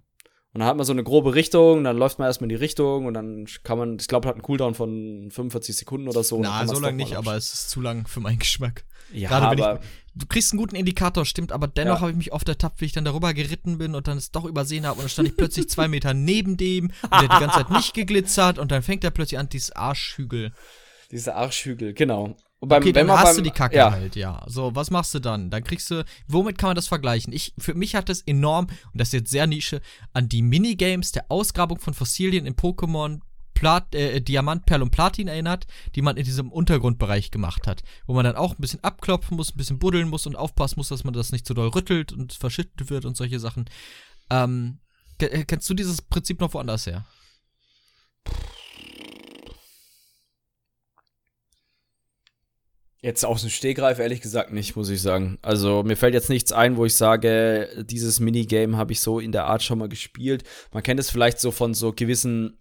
[0.51, 3.05] Und dann hat man so eine grobe Richtung, dann läuft man erstmal in die Richtung
[3.05, 6.39] und dann kann man, ich glaube, hat einen Cooldown von 45 Sekunden oder so.
[6.41, 8.83] Na, so lange nicht, aber es ist zu lang für meinen Geschmack.
[9.13, 9.79] ja, gerade wenn ich- aber
[10.15, 12.01] Du kriegst einen guten Indikator, stimmt, aber dennoch Ja.
[12.01, 14.43] habe ich mich oft ertappt, wie ich dann darüber geritten bin und dann es doch
[14.43, 17.39] übersehen habe und dann stand ich plötzlich zwei Meter neben dem und der hat die
[17.45, 20.51] ganze Zeit nicht geglitzert und dann fängt er plötzlich an, dieses Arschhügel.
[21.11, 22.35] dieser Arschhügel, genau.
[22.59, 24.43] Und beim, Okay, dann hast beim, du die Kacke ja, halt, ja.
[24.47, 25.49] So, was machst du dann?
[25.49, 27.31] Dann kriegst du, womit kann man das vergleichen?
[27.31, 29.81] Ich, für mich hat es enorm, und das ist jetzt sehr Nische,
[30.11, 33.21] an die Minigames der Ausgrabung von Fossilien in Pokémon
[33.53, 37.83] Plat, äh, Diamant, Perl und Platin erinnert, die man in diesem Untergrundbereich gemacht hat.
[38.07, 40.87] Wo man dann auch ein bisschen abklopfen muss, ein bisschen buddeln muss und aufpassen muss,
[40.87, 43.69] dass man das nicht zu doll rüttelt und verschüttet wird und solche Sachen.
[44.29, 44.79] Ähm,
[45.17, 47.05] äh, kennst du dieses Prinzip noch woanders her?
[53.01, 55.39] Jetzt aus dem Stegreif ehrlich gesagt nicht, muss ich sagen.
[55.41, 59.31] Also mir fällt jetzt nichts ein, wo ich sage, dieses Minigame habe ich so in
[59.31, 60.43] der Art schon mal gespielt.
[60.73, 62.59] Man kennt es vielleicht so von so gewissen,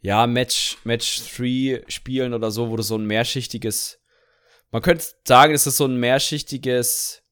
[0.00, 4.00] ja, Match, Match 3 Spielen oder so, wo du so ein mehrschichtiges,
[4.70, 7.22] man könnte sagen, es ist so ein mehrschichtiges,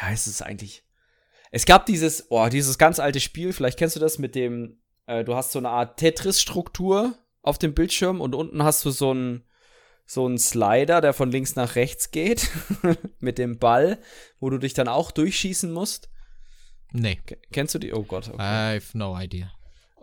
[0.00, 0.82] ja, ist es eigentlich.
[1.52, 5.22] Es gab dieses, oh, dieses ganz alte Spiel, vielleicht kennst du das mit dem, äh,
[5.22, 9.44] du hast so eine Art Tetris-Struktur auf dem Bildschirm und unten hast du so ein,
[10.06, 12.50] so ein Slider, der von links nach rechts geht,
[13.20, 13.98] mit dem Ball,
[14.40, 16.10] wo du dich dann auch durchschießen musst.
[16.92, 17.20] Nee.
[17.52, 17.92] Kennst du die?
[17.92, 18.28] Oh Gott.
[18.28, 18.36] Okay.
[18.38, 19.50] I have no idea.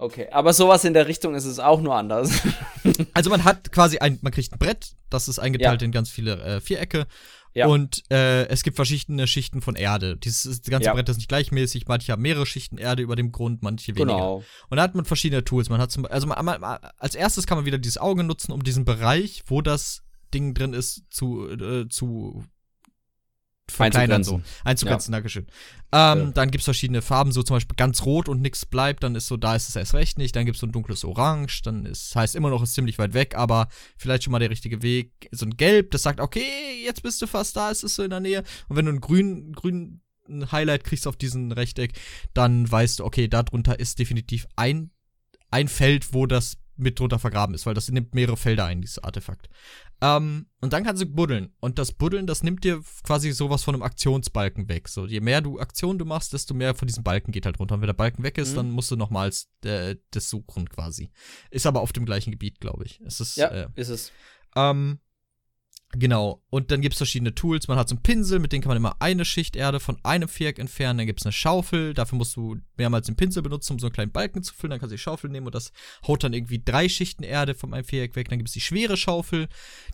[0.01, 2.41] Okay, aber sowas in der Richtung ist es auch nur anders.
[3.13, 5.85] also man hat quasi ein, man kriegt ein Brett, das ist eingeteilt ja.
[5.85, 7.05] in ganz viele äh, Vierecke.
[7.53, 7.67] Ja.
[7.67, 10.17] Und äh, es gibt verschiedene Schichten von Erde.
[10.17, 10.93] Dieses das ganze ja.
[10.93, 11.87] Brett ist nicht gleichmäßig.
[11.87, 14.13] Manche haben mehrere Schichten Erde über dem Grund, manche weniger.
[14.13, 14.43] Genau.
[14.69, 15.69] Und da hat man verschiedene Tools.
[15.69, 16.63] Man hat zum, also man, man,
[16.97, 20.73] als erstes kann man wieder dieses Auge nutzen, um diesen Bereich, wo das Ding drin
[20.73, 22.45] ist, zu, äh, zu
[23.71, 24.41] verkleinern so.
[24.63, 25.17] Einzugrenzen, ja.
[25.17, 25.47] Dankeschön.
[25.91, 26.31] Ähm, ja.
[26.31, 29.27] Dann gibt es verschiedene Farben, so zum Beispiel ganz rot und nichts bleibt, dann ist
[29.27, 30.35] so, da ist es erst recht nicht.
[30.35, 33.13] Dann gibt es so ein dunkles Orange, dann ist, heißt immer noch, ist ziemlich weit
[33.13, 33.67] weg, aber
[33.97, 35.29] vielleicht schon mal der richtige Weg.
[35.31, 38.09] So ein Gelb, das sagt, okay, jetzt bist du fast da, ist es so in
[38.09, 38.43] der Nähe.
[38.67, 40.01] Und wenn du ein grün, grün
[40.51, 41.93] Highlight kriegst auf diesen Rechteck,
[42.33, 44.91] dann weißt du, okay, darunter ist definitiv ein,
[45.49, 48.99] ein Feld, wo das mit drunter vergraben ist, weil das nimmt mehrere Felder ein, dieses
[48.99, 49.49] Artefakt.
[50.01, 51.53] Ähm, und dann kannst du buddeln.
[51.59, 54.87] Und das Buddeln, das nimmt dir quasi sowas von einem Aktionsbalken weg.
[54.87, 57.75] So, je mehr du Aktionen du machst, desto mehr von diesem Balken geht halt runter.
[57.75, 58.55] Und wenn der Balken weg ist, mhm.
[58.55, 61.11] dann musst du nochmals äh, das suchen quasi.
[61.51, 62.99] Ist aber auf dem gleichen Gebiet, glaube ich.
[63.05, 64.11] Es ist, ja, äh, ist es.
[64.55, 64.99] Ähm,
[65.93, 66.41] Genau.
[66.49, 67.67] Und dann gibt es verschiedene Tools.
[67.67, 70.29] Man hat so einen Pinsel, mit dem kann man immer eine Schicht Erde von einem
[70.29, 70.99] Viereck entfernen.
[70.99, 71.93] Dann gibt es eine Schaufel.
[71.93, 74.71] Dafür musst du mehrmals den Pinsel benutzen, um so einen kleinen Balken zu füllen.
[74.71, 75.71] Dann kannst du die Schaufel nehmen und das
[76.07, 78.29] haut dann irgendwie drei Schichten Erde von einem Viereck weg.
[78.29, 79.47] Dann gibt es die schwere Schaufel.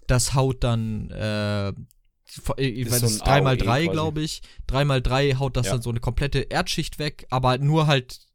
[0.06, 1.70] Das haut dann, äh,
[2.58, 4.42] ich weiß, so 3x3, glaube ich.
[4.70, 5.74] 3x3 haut das ja.
[5.74, 8.27] dann so eine komplette Erdschicht weg, aber nur halt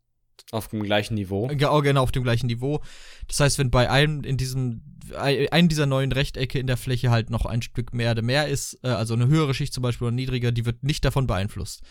[0.52, 1.48] auf dem gleichen Niveau.
[1.48, 2.80] Genau, genau, auf dem gleichen Niveau.
[3.26, 4.82] Das heißt, wenn bei einem in diesem,
[5.16, 8.78] einem dieser neuen Rechtecke in der Fläche halt noch ein Stück mehr Erde mehr ist,
[8.84, 11.82] äh, also eine höhere Schicht zum Beispiel oder niedriger, die wird nicht davon beeinflusst.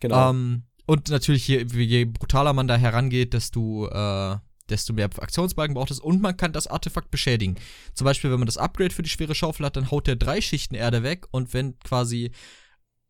[0.00, 0.30] Genau.
[0.30, 4.36] Ähm, und natürlich, je, je brutaler man da herangeht, desto, äh,
[4.68, 7.56] desto mehr Aktionsbalken braucht es und man kann das Artefakt beschädigen.
[7.94, 10.40] Zum Beispiel, wenn man das Upgrade für die schwere Schaufel hat, dann haut der drei
[10.40, 12.30] Schichten Erde weg und wenn quasi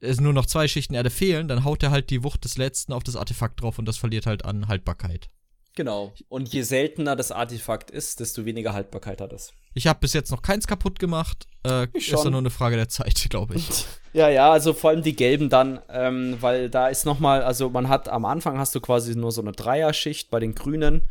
[0.01, 2.92] es nur noch zwei Schichten Erde fehlen, dann haut er halt die Wucht des letzten
[2.92, 5.30] auf das Artefakt drauf und das verliert halt an Haltbarkeit.
[5.76, 6.12] Genau.
[6.28, 9.53] Und je seltener das Artefakt ist, desto weniger Haltbarkeit hat es.
[9.74, 11.47] Ich habe bis jetzt noch keins kaputt gemacht.
[11.66, 13.84] Äh, ist ja nur eine Frage der Zeit, glaube ich.
[14.12, 17.70] ja, ja, also vor allem die gelben dann, ähm, weil da ist noch mal, also
[17.70, 21.09] man hat am Anfang hast du quasi nur so eine Dreierschicht bei den Grünen.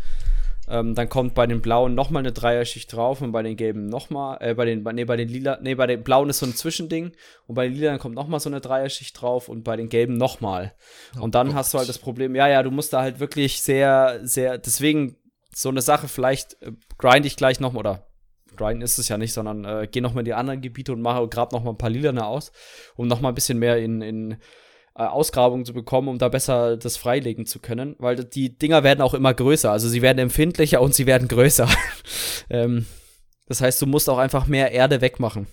[0.67, 4.37] Ähm, dann kommt bei den blauen nochmal eine Dreierschicht drauf und bei den gelben nochmal,
[4.39, 7.11] äh, bei den, nee, bei den lila, nee, bei den blauen ist so ein Zwischending
[7.47, 10.73] und bei den lilanen kommt nochmal so eine Dreierschicht drauf und bei den gelben nochmal.
[11.17, 11.55] Oh und dann Gott.
[11.55, 15.17] hast du halt das Problem, ja, ja, du musst da halt wirklich sehr, sehr, deswegen
[15.53, 18.07] so eine Sache, vielleicht äh, grind ich gleich nochmal, oder
[18.55, 21.27] grinden ist es ja nicht, sondern äh, geh nochmal in die anderen Gebiete und mache,
[21.27, 22.51] grab nochmal ein paar lilane aus,
[22.95, 24.37] um nochmal ein bisschen mehr in, in
[24.95, 29.01] äh, Ausgrabungen zu bekommen, um da besser das freilegen zu können, weil die Dinger werden
[29.01, 29.71] auch immer größer.
[29.71, 31.67] Also sie werden empfindlicher und sie werden größer.
[32.49, 32.85] ähm,
[33.47, 35.47] das heißt, du musst auch einfach mehr Erde wegmachen.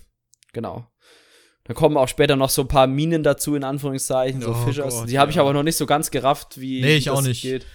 [0.53, 0.87] Genau.
[1.63, 4.93] Dann kommen auch später noch so ein paar Minen dazu, in Anführungszeichen, so oh Fischers.
[4.95, 7.21] Gott, die habe ich aber noch nicht so ganz gerafft, wie nee, ich das auch
[7.21, 7.41] nicht.
[7.41, 7.65] geht.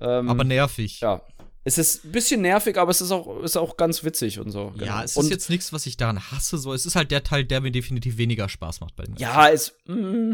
[0.00, 1.00] Ähm, aber nervig.
[1.00, 1.22] Ja.
[1.62, 4.70] Es ist ein bisschen nervig, aber es ist auch, ist auch ganz witzig und so.
[4.70, 4.86] Genau.
[4.86, 6.56] Ja, es und ist jetzt nichts, was ich daran hasse.
[6.56, 9.16] So, es ist halt der Teil, der mir definitiv weniger Spaß macht bei dem.
[9.16, 9.74] Ja, es.
[9.86, 10.32] Mm,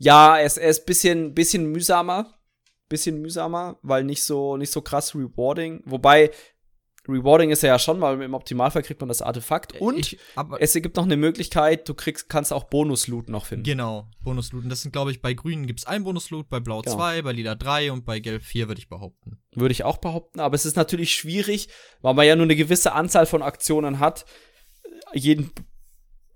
[0.00, 2.34] ja, er ist, er ist bisschen, bisschen mühsamer.
[2.88, 5.82] Bisschen mühsamer, weil nicht so, nicht so krass rewarding.
[5.84, 6.30] Wobei,
[7.08, 9.80] Rewarding ist er ja schon, weil im Optimalfall kriegt man das Artefakt.
[9.80, 10.18] Und ich,
[10.58, 13.64] es gibt noch eine Möglichkeit, du kriegst, kannst auch Bonus-Loot noch finden.
[13.64, 14.64] Genau, Bonus-Loot.
[14.68, 16.96] Das sind, glaube ich, bei Grün gibt es ein Bonus-Loot, bei Blau genau.
[16.96, 19.38] zwei, bei Lila drei und bei Gelb vier, würde ich behaupten.
[19.52, 21.68] Würde ich auch behaupten, aber es ist natürlich schwierig,
[22.00, 24.24] weil man ja nur eine gewisse Anzahl von Aktionen hat,
[25.12, 25.50] jeden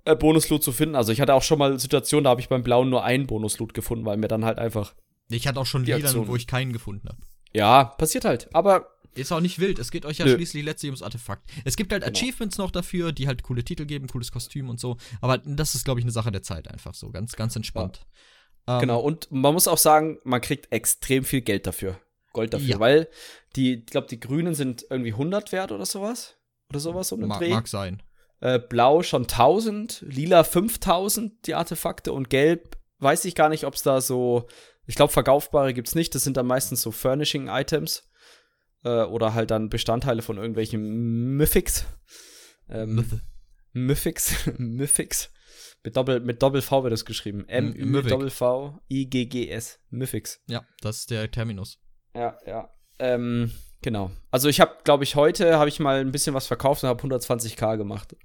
[0.04, 0.94] äh, Bonusloot zu finden.
[0.94, 3.74] Also ich hatte auch schon mal Situationen, da habe ich beim Blauen nur einen Bonusloot
[3.74, 4.94] gefunden, weil mir dann halt einfach.
[5.28, 7.18] Ich hatte auch schon Lilan, wo ich keinen gefunden habe.
[7.52, 8.48] Ja, passiert halt.
[8.54, 9.78] Aber ist auch nicht wild.
[9.78, 10.34] Es geht euch ja Nö.
[10.34, 11.48] schließlich letztlich ums Artefakt.
[11.64, 12.16] Es gibt halt genau.
[12.16, 14.96] Achievements noch dafür, die halt coole Titel geben, cooles Kostüm und so.
[15.20, 17.10] Aber das ist, glaube ich, eine Sache der Zeit einfach so.
[17.10, 18.06] Ganz, ganz entspannt.
[18.66, 18.76] Ja.
[18.76, 19.00] Ähm, genau.
[19.00, 22.00] Und man muss auch sagen, man kriegt extrem viel Geld dafür.
[22.32, 22.66] Gold dafür.
[22.66, 22.80] Ja.
[22.80, 23.08] Weil
[23.54, 26.36] die, ich glaube, die Grünen sind irgendwie 100 wert oder sowas.
[26.70, 27.50] Oder sowas um den mag, Dreh.
[27.50, 28.02] Mag sein.
[28.44, 33.72] Äh, Blau schon 1000, Lila 5000 die Artefakte und Gelb weiß ich gar nicht, ob
[33.72, 34.48] es da so,
[34.84, 36.14] ich glaube, verkaufbare gibt es nicht.
[36.14, 38.06] Das sind dann meistens so Furnishing-Items
[38.84, 41.86] äh, oder halt dann Bestandteile von irgendwelchen Mythics.
[42.68, 43.22] Ähm,
[43.72, 44.46] Mythix.
[44.58, 45.30] Mythix.
[45.82, 47.46] Mit Doppel, mit Doppel V wird das geschrieben.
[47.46, 49.80] M-Ü-Doppel-V-I-G-G-S.
[49.90, 50.40] Mythix.
[50.46, 51.78] Ja, das ist der Terminus.
[52.14, 52.70] Ja, ja.
[52.98, 53.52] Ähm,
[53.84, 54.10] genau.
[54.30, 57.02] Also ich habe, glaube ich, heute habe ich mal ein bisschen was verkauft und habe
[57.02, 58.16] 120k gemacht.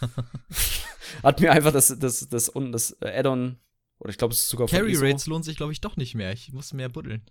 [1.22, 3.58] Hat mir einfach das, das, das, das, das Add-on,
[3.98, 6.14] oder ich glaube, es ist sogar von Carry Rates lohnt sich, glaube ich, doch nicht
[6.14, 6.32] mehr.
[6.32, 7.22] Ich muss mehr buddeln.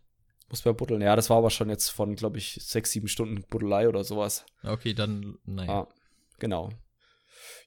[0.49, 1.01] Muss mehr buddeln.
[1.01, 4.45] Ja, das war aber schon jetzt von, glaube ich, sechs, sieben Stunden Buddelei oder sowas.
[4.63, 5.81] Okay, dann, naja.
[5.81, 5.87] Ah,
[6.39, 6.71] genau.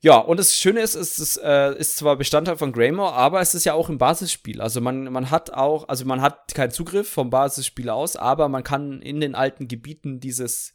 [0.00, 3.54] Ja, und das Schöne ist, es ist, äh, ist zwar Bestandteil von Greymore, aber es
[3.54, 4.60] ist ja auch im Basisspiel.
[4.60, 8.62] Also man, man hat auch, also man hat keinen Zugriff vom Basisspiel aus, aber man
[8.62, 10.72] kann in den alten Gebieten dieses,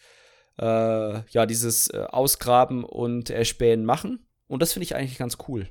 [0.59, 4.27] äh, ja, dieses äh, Ausgraben und Erspähen machen.
[4.47, 5.69] Und das finde ich eigentlich ganz cool.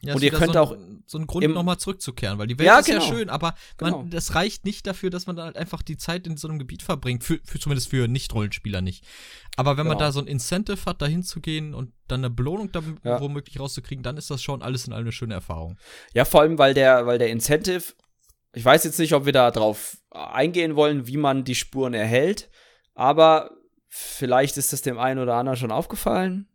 [0.00, 0.76] Ja, und ihr könnt so ein, auch
[1.06, 3.02] so einen Grund nochmal zurückzukehren, weil die Welt ja, ist genau.
[3.02, 4.06] ja schön, aber man, genau.
[4.10, 6.82] das reicht nicht dafür, dass man da halt einfach die Zeit in so einem Gebiet
[6.82, 9.04] verbringt, für, für zumindest für Nicht-Rollenspieler nicht.
[9.56, 9.96] Aber wenn genau.
[9.96, 13.20] man da so ein Incentive hat, da hinzugehen und dann eine Belohnung da ja.
[13.20, 15.76] womöglich rauszukriegen, dann ist das schon alles in allem eine schöne Erfahrung.
[16.14, 17.94] Ja, vor allem, weil der, weil der Incentive,
[18.54, 22.50] ich weiß jetzt nicht, ob wir da drauf eingehen wollen, wie man die Spuren erhält,
[22.94, 23.50] aber
[23.88, 26.48] vielleicht ist das dem einen oder anderen schon aufgefallen.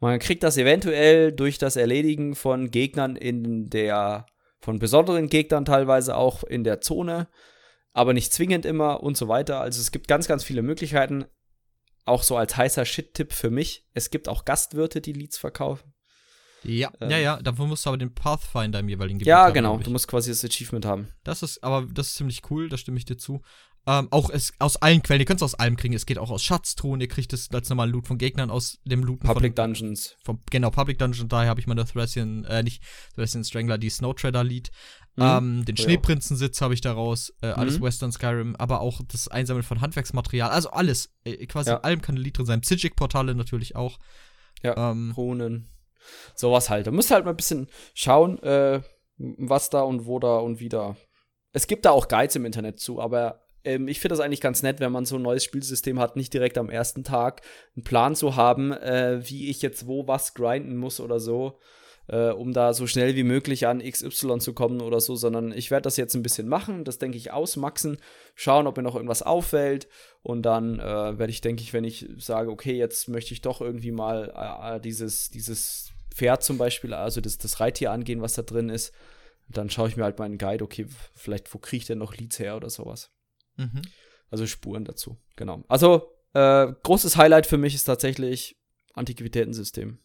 [0.00, 4.26] Man kriegt das eventuell durch das Erledigen von Gegnern in der,
[4.60, 7.28] von besonderen Gegnern teilweise auch in der Zone,
[7.92, 9.60] aber nicht zwingend immer und so weiter.
[9.60, 11.26] Also es gibt ganz, ganz viele Möglichkeiten.
[12.06, 13.86] Auch so als heißer Shit-Tipp für mich.
[13.92, 15.92] Es gibt auch Gastwirte, die Leads verkaufen.
[16.62, 19.54] Ja, ähm, ja, ja, dafür musst du aber den Pathfinder im jeweiligen Gebiet Ja, haben,
[19.54, 21.08] genau, du musst quasi das Achievement haben.
[21.24, 23.42] Das ist, aber das ist ziemlich cool, da stimme ich dir zu.
[23.86, 25.94] Ähm, auch es, aus allen Quellen, ihr könnt es aus allem kriegen.
[25.94, 29.02] Es geht auch aus Schatztruhen, ihr kriegt es als normalen Loot von Gegnern aus dem
[29.02, 30.16] Loot Public von, Dungeons.
[30.22, 32.82] Vom, genau, Public Dungeon, daher habe ich meine Thracian, äh, nicht
[33.14, 34.70] Thracian Strangler, die Snow Treader Lied.
[35.16, 35.22] Mhm.
[35.22, 37.84] Ähm, den oh, Schneeprinzensitz habe ich daraus, äh, alles mhm.
[37.84, 41.12] Western Skyrim, aber auch das Einsammeln von Handwerksmaterial, also alles.
[41.24, 41.76] Äh, quasi ja.
[41.76, 42.60] in allem kann ein Lied drin sein.
[42.60, 43.98] Psychic-Portale natürlich auch.
[44.62, 45.70] Ja, ähm, Runen.
[46.34, 46.86] Sowas halt.
[46.86, 48.82] Da müsst ihr halt mal ein bisschen schauen, äh,
[49.16, 50.96] was da und wo da und wie da.
[51.52, 54.62] Es gibt da auch Guides im Internet zu, aber ähm, ich finde das eigentlich ganz
[54.62, 57.42] nett, wenn man so ein neues Spielsystem hat, nicht direkt am ersten Tag
[57.76, 61.58] einen Plan zu haben, äh, wie ich jetzt wo was grinden muss oder so,
[62.08, 65.70] äh, um da so schnell wie möglich an XY zu kommen oder so, sondern ich
[65.70, 67.98] werde das jetzt ein bisschen machen, das denke ich ausmaxen,
[68.34, 69.88] schauen, ob mir noch irgendwas auffällt
[70.22, 73.60] und dann äh, werde ich, denke ich, wenn ich sage, okay, jetzt möchte ich doch
[73.60, 78.34] irgendwie mal äh, äh, dieses, dieses Pferd zum Beispiel, also das, das Reittier angehen, was
[78.34, 78.92] da drin ist,
[79.48, 82.38] dann schaue ich mir halt meinen Guide, okay, vielleicht wo kriege ich denn noch Leads
[82.38, 83.10] her oder sowas.
[83.60, 83.82] Mhm.
[84.30, 85.64] Also Spuren dazu, genau.
[85.68, 88.56] Also, äh, großes Highlight für mich ist tatsächlich
[88.94, 89.98] Antiquitätensystem.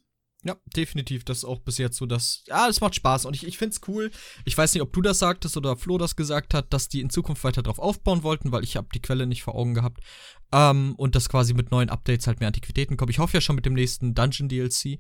[0.44, 1.26] Ja, definitiv.
[1.26, 2.44] Das ist auch bis jetzt so, dass.
[2.46, 4.12] Ja, es macht Spaß und ich, ich finde es cool.
[4.46, 7.10] Ich weiß nicht, ob du das sagtest oder Flo das gesagt hat, dass die in
[7.10, 10.02] Zukunft weiter drauf aufbauen wollten, weil ich habe die Quelle nicht vor Augen gehabt.
[10.52, 13.10] Ähm, und dass quasi mit neuen Updates halt mehr Antiquitäten kommen.
[13.10, 15.00] Ich hoffe ja schon mit dem nächsten Dungeon DLC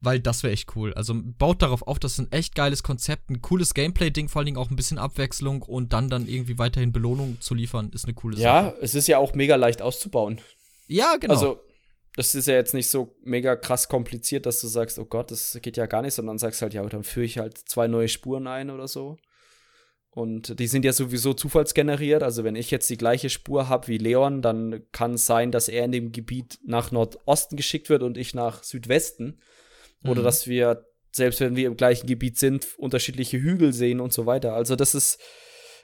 [0.00, 0.94] weil das wäre echt cool.
[0.94, 4.46] Also baut darauf auf, das ist ein echt geiles Konzept, ein cooles Gameplay-Ding, vor allen
[4.46, 8.14] Dingen auch ein bisschen Abwechslung und dann dann irgendwie weiterhin Belohnung zu liefern, ist eine
[8.14, 8.44] coole Sache.
[8.44, 10.40] Ja, es ist ja auch mega leicht auszubauen.
[10.86, 11.34] Ja, genau.
[11.34, 11.60] Also,
[12.16, 15.58] das ist ja jetzt nicht so mega krass kompliziert, dass du sagst, oh Gott, das
[15.62, 18.46] geht ja gar nicht, sondern sagst halt, ja, dann führe ich halt zwei neue Spuren
[18.46, 19.18] ein oder so.
[20.10, 22.24] Und die sind ja sowieso zufallsgeneriert.
[22.24, 25.68] Also wenn ich jetzt die gleiche Spur habe wie Leon, dann kann es sein, dass
[25.68, 29.38] er in dem Gebiet nach Nordosten geschickt wird und ich nach Südwesten.
[30.04, 30.24] Oder mhm.
[30.24, 34.54] dass wir, selbst wenn wir im gleichen Gebiet sind, unterschiedliche Hügel sehen und so weiter.
[34.54, 35.18] Also das ist,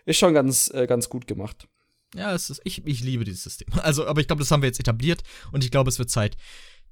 [0.05, 1.69] ist schon ganz, äh, ganz gut gemacht.
[2.15, 3.69] Ja, es ist, ich, ich liebe dieses System.
[3.83, 6.37] Also, aber ich glaube, das haben wir jetzt etabliert und ich glaube, es wird Zeit,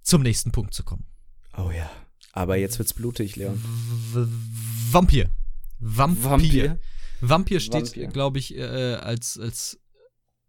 [0.03, 1.07] zum nächsten Punkt zu kommen.
[1.57, 1.91] Oh ja.
[2.33, 3.57] Aber jetzt wird's blutig, Leon.
[4.13, 4.27] V
[4.91, 5.31] Vampir.
[5.79, 6.31] Vampir.
[6.31, 6.79] Vampir,
[7.21, 9.79] Vampir steht, glaube ich, äh, als, als,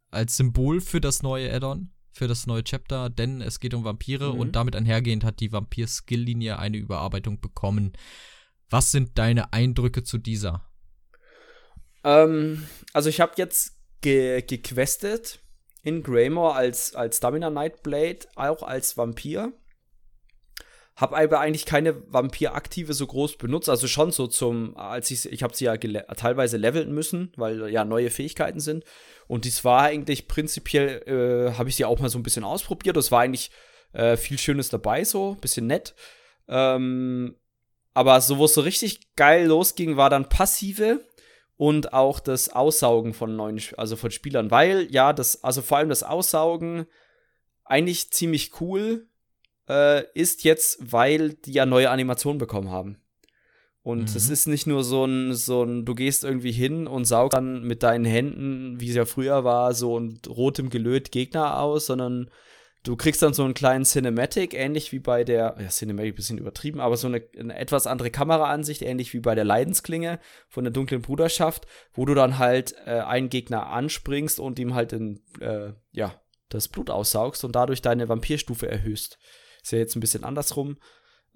[0.09, 4.33] als Symbol für das neue Add-on für das neue Chapter, denn es geht um Vampire
[4.33, 4.39] mhm.
[4.39, 7.91] und damit einhergehend hat die Vampir-Skill-Linie eine Überarbeitung bekommen.
[8.69, 10.65] Was sind deine Eindrücke zu dieser?
[12.05, 15.39] Ähm, also ich habe jetzt ge gequestet
[15.83, 19.51] in Greymore als, als Stamina Nightblade, auch als Vampir.
[20.95, 25.43] Hab aber eigentlich keine Vampir-Aktive so groß benutzt, also schon so zum, als ich, ich
[25.43, 28.85] habe sie ja teilweise leveln müssen, weil ja neue Fähigkeiten sind.
[29.27, 32.95] Und dies war eigentlich prinzipiell, äh, habe ich sie auch mal so ein bisschen ausprobiert.
[32.95, 33.51] Es war eigentlich
[33.91, 35.95] äh, viel Schönes dabei, so, bisschen nett.
[36.47, 37.35] Ähm,
[37.93, 41.05] aber so, wo es so richtig geil losging, war dann passive
[41.57, 45.89] und auch das Aussaugen von neuen, also von Spielern, weil ja, das, also vor allem
[45.89, 46.87] das Aussaugen
[47.63, 49.07] eigentlich ziemlich cool
[49.69, 52.97] äh, ist jetzt, weil die ja neue Animationen bekommen haben.
[53.85, 54.15] Und mhm.
[54.15, 57.63] es ist nicht nur so ein, so ein, du gehst irgendwie hin und saugst dann
[57.63, 62.31] mit deinen Händen, wie es ja früher war, so ein rotem Gelöt Gegner aus, sondern
[62.81, 66.37] du kriegst dann so einen kleinen Cinematic, ähnlich wie bei der, ja, Cinematic ein bisschen
[66.39, 70.73] übertrieben, aber so eine, eine, etwas andere Kameraansicht, ähnlich wie bei der Leidensklinge von der
[70.73, 75.73] dunklen Bruderschaft, wo du dann halt äh, einen Gegner anspringst und ihm halt in, äh,
[75.91, 79.19] ja, das Blut aussaugst und dadurch deine Vampirstufe erhöhst.
[79.65, 80.77] Ist ja jetzt ein bisschen andersrum.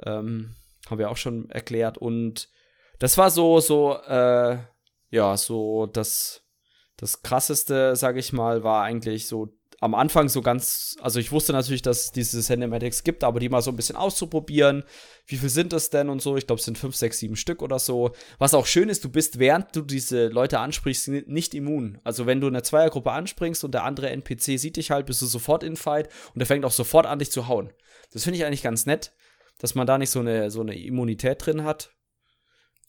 [0.04, 0.56] Ähm,
[0.88, 1.98] haben wir auch schon erklärt.
[1.98, 2.48] Und
[3.00, 4.60] das war so, so, äh,
[5.10, 6.44] ja, so das,
[6.96, 9.50] das krasseste, sag ich mal, war eigentlich so
[9.82, 13.50] am Anfang so ganz, also ich wusste natürlich, dass es diese Cinematics gibt, aber die
[13.50, 14.84] mal so ein bisschen auszuprobieren.
[15.26, 16.36] Wie viel sind das denn und so?
[16.36, 18.12] Ich glaube, es sind fünf, sechs, sieben Stück oder so.
[18.40, 22.00] Was auch schön ist, du bist, während du diese Leute ansprichst, nicht immun.
[22.04, 25.26] Also wenn du eine Zweiergruppe anspringst und der andere NPC sieht dich halt, bist du
[25.26, 27.72] sofort in Fight und der fängt auch sofort an, dich zu hauen.
[28.12, 29.14] Das finde ich eigentlich ganz nett,
[29.58, 31.92] dass man da nicht so eine, so eine Immunität drin hat.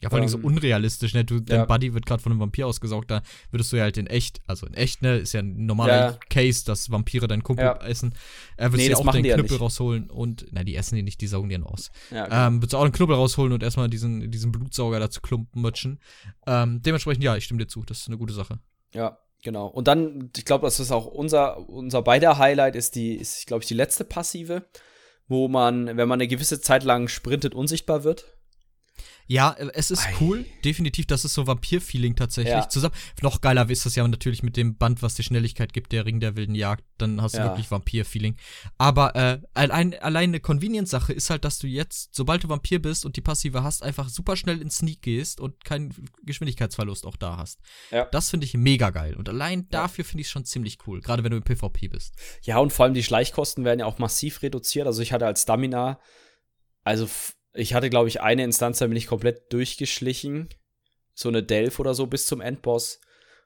[0.02, 1.26] Ja, vor allem ähm, so unrealistisch, ne?
[1.26, 4.06] Du, dein Buddy wird gerade von einem Vampir ausgesaugt, da würdest du ja halt in
[4.06, 6.18] echt, also in echt, ne, ist ja ein normaler ja.
[6.30, 7.76] Case, dass Vampire deinen Kumpel ja.
[7.82, 8.14] essen.
[8.56, 11.26] Er wird nee, ja auch den Knüppel rausholen und, na, die essen die nicht, die
[11.26, 11.90] saugen den aus.
[12.10, 12.46] Ja, okay.
[12.46, 16.00] ähm, würdest du auch den Knüppel rausholen und erstmal diesen, diesen Blutsauger dazu klumpen mutschen.
[16.46, 18.58] Ähm, dementsprechend, ja, ich stimme dir zu, das ist eine gute Sache.
[18.94, 19.66] Ja, genau.
[19.66, 23.62] Und dann, ich glaube, das ist auch unser, unser beider Highlight, ist die, ist, glaube
[23.62, 24.64] ich, die letzte Passive,
[25.30, 28.26] wo man, wenn man eine gewisse Zeit lang sprintet, unsichtbar wird.
[29.30, 30.14] Ja, äh, es ist Ei.
[30.20, 32.52] cool, definitiv, das ist so Vampir-Feeling tatsächlich.
[32.52, 32.68] Ja.
[32.68, 36.04] Zusammen, noch geiler ist das ja natürlich mit dem Band, was dir Schnelligkeit gibt, der
[36.04, 37.44] Ring der wilden Jagd, dann hast du ja.
[37.44, 38.34] wirklich Vampir-Feeling.
[38.76, 43.06] Aber äh, allein, allein eine Convenience-Sache ist halt, dass du jetzt, sobald du Vampir bist
[43.06, 47.36] und die Passive hast, einfach super schnell in Sneak gehst und keinen Geschwindigkeitsverlust auch da
[47.36, 47.60] hast.
[47.92, 48.06] Ja.
[48.06, 49.14] Das finde ich mega geil.
[49.14, 52.14] Und allein dafür finde ich es schon ziemlich cool, gerade wenn du im PvP bist.
[52.42, 54.88] Ja, und vor allem die Schleichkosten werden ja auch massiv reduziert.
[54.88, 56.00] Also ich hatte als Stamina,
[56.82, 57.08] also
[57.52, 60.48] ich hatte, glaube ich, eine Instanz, da bin ich komplett durchgeschlichen.
[61.14, 63.00] So eine Delph oder so bis zum Endboss.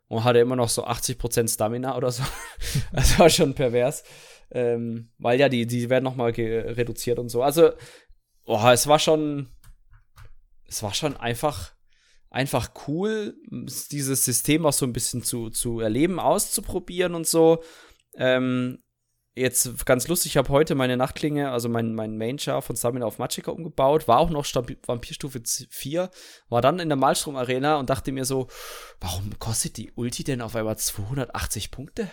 [0.07, 2.23] Und hatte immer noch so 80% Stamina oder so.
[2.93, 4.05] das war schon pervers.
[4.51, 7.43] Ähm, weil ja, die, die werden noch mal reduziert und so.
[7.43, 7.73] Also,
[8.45, 9.49] oh, es war schon.
[10.67, 11.75] Es war schon einfach,
[12.31, 17.63] einfach cool, dieses System auch so ein bisschen zu, zu erleben, auszuprobieren und so.
[18.17, 18.84] Ähm,
[19.37, 23.19] Jetzt ganz lustig, ich habe heute meine Nachtklinge, also mein, mein Main-Char von Stamina auf
[23.19, 26.09] Magicka umgebaut, war auch noch Stamp Vampirstufe 4,
[26.49, 28.47] war dann in der Malstrom-Arena und dachte mir so,
[29.01, 32.09] warum kostet die Ulti denn auf einmal 280 Punkte?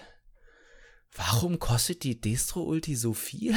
[1.14, 3.54] Warum kostet die Destro-Ulti so viel?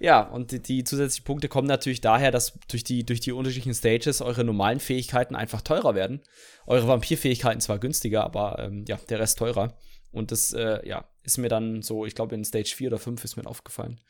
[0.00, 3.74] ja, und die, die, zusätzlichen Punkte kommen natürlich daher, dass durch die, durch die unterschiedlichen
[3.74, 6.22] Stages eure normalen Fähigkeiten einfach teurer werden.
[6.66, 9.76] Eure Vampirfähigkeiten zwar günstiger, aber ähm, ja, der Rest teurer.
[10.10, 13.22] Und das, äh, ja, ist mir dann so, ich glaube, in Stage 4 oder 5
[13.24, 14.00] ist mir aufgefallen.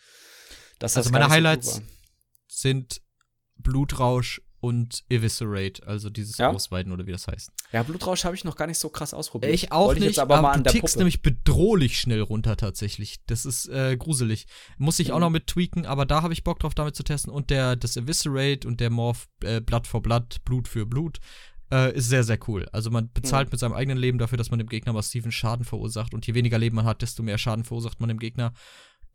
[0.81, 1.83] Also meine Highlights so
[2.49, 3.01] sind
[3.57, 6.51] Blutrausch und Eviscerate, also dieses ja?
[6.51, 7.51] Ausweiten oder wie das heißt.
[7.73, 9.53] Ja, Blutrausch habe ich noch gar nicht so krass ausprobiert.
[9.53, 13.25] Ich auch Wollte nicht, ich aber, aber mal du tickst nämlich bedrohlich schnell runter tatsächlich.
[13.27, 14.47] Das ist äh, gruselig.
[14.79, 15.15] Muss ich mhm.
[15.15, 17.33] auch noch mit tweaken, aber da habe ich Bock drauf, damit zu testen.
[17.33, 21.21] Und der, das Eviscerate und der Morph äh, Blood for Blood, Blut für Blut,
[21.73, 22.69] äh, ist sehr, sehr cool.
[22.73, 23.53] Also man bezahlt mhm.
[23.53, 26.15] mit seinem eigenen Leben dafür, dass man dem Gegner massiven Schaden verursacht.
[26.15, 28.53] Und je weniger Leben man hat, desto mehr Schaden verursacht man dem Gegner.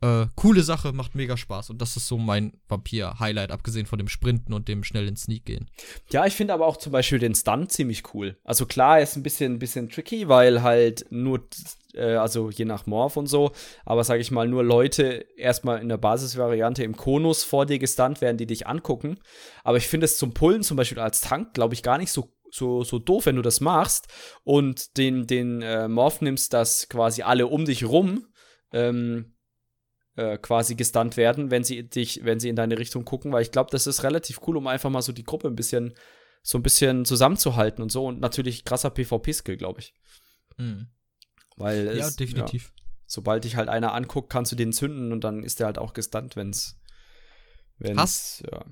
[0.02, 1.70] Äh, coole Sache, macht mega Spaß.
[1.70, 5.70] Und das ist so mein Vampir-Highlight, abgesehen von dem Sprinten und dem schnellen Sneak gehen.
[6.10, 8.36] Ja, ich finde aber auch zum Beispiel den Stunt ziemlich cool.
[8.42, 11.46] Also klar, er ist ein bisschen, ein bisschen tricky, weil halt nur,
[11.94, 13.52] äh, also je nach Morph und so,
[13.84, 18.20] aber sag ich mal, nur Leute erstmal in der Basisvariante im Konus vor dir gestunt
[18.20, 19.20] werden, die dich angucken.
[19.62, 22.28] Aber ich finde es zum Pullen zum Beispiel als Tank, glaube ich, gar nicht so
[22.52, 24.08] so, so doof, wenn du das machst
[24.44, 28.26] und den, den äh, Morph nimmst, dass quasi alle um dich rum
[28.72, 29.34] ähm,
[30.16, 33.52] äh, quasi gestunt werden, wenn sie dich, wenn sie in deine Richtung gucken, weil ich
[33.52, 35.94] glaube, das ist relativ cool, um einfach mal so die Gruppe ein bisschen,
[36.42, 39.94] so ein bisschen zusammenzuhalten und so und natürlich krasser PvP-Skill, glaube ich.
[40.58, 40.88] Mhm.
[41.56, 42.72] Weil ja, definitiv.
[42.76, 45.78] Ja, sobald dich halt einer anguckt, kannst du den zünden und dann ist der halt
[45.78, 46.78] auch gestunt, wenn's,
[47.78, 48.64] wenn's, Hast, ja.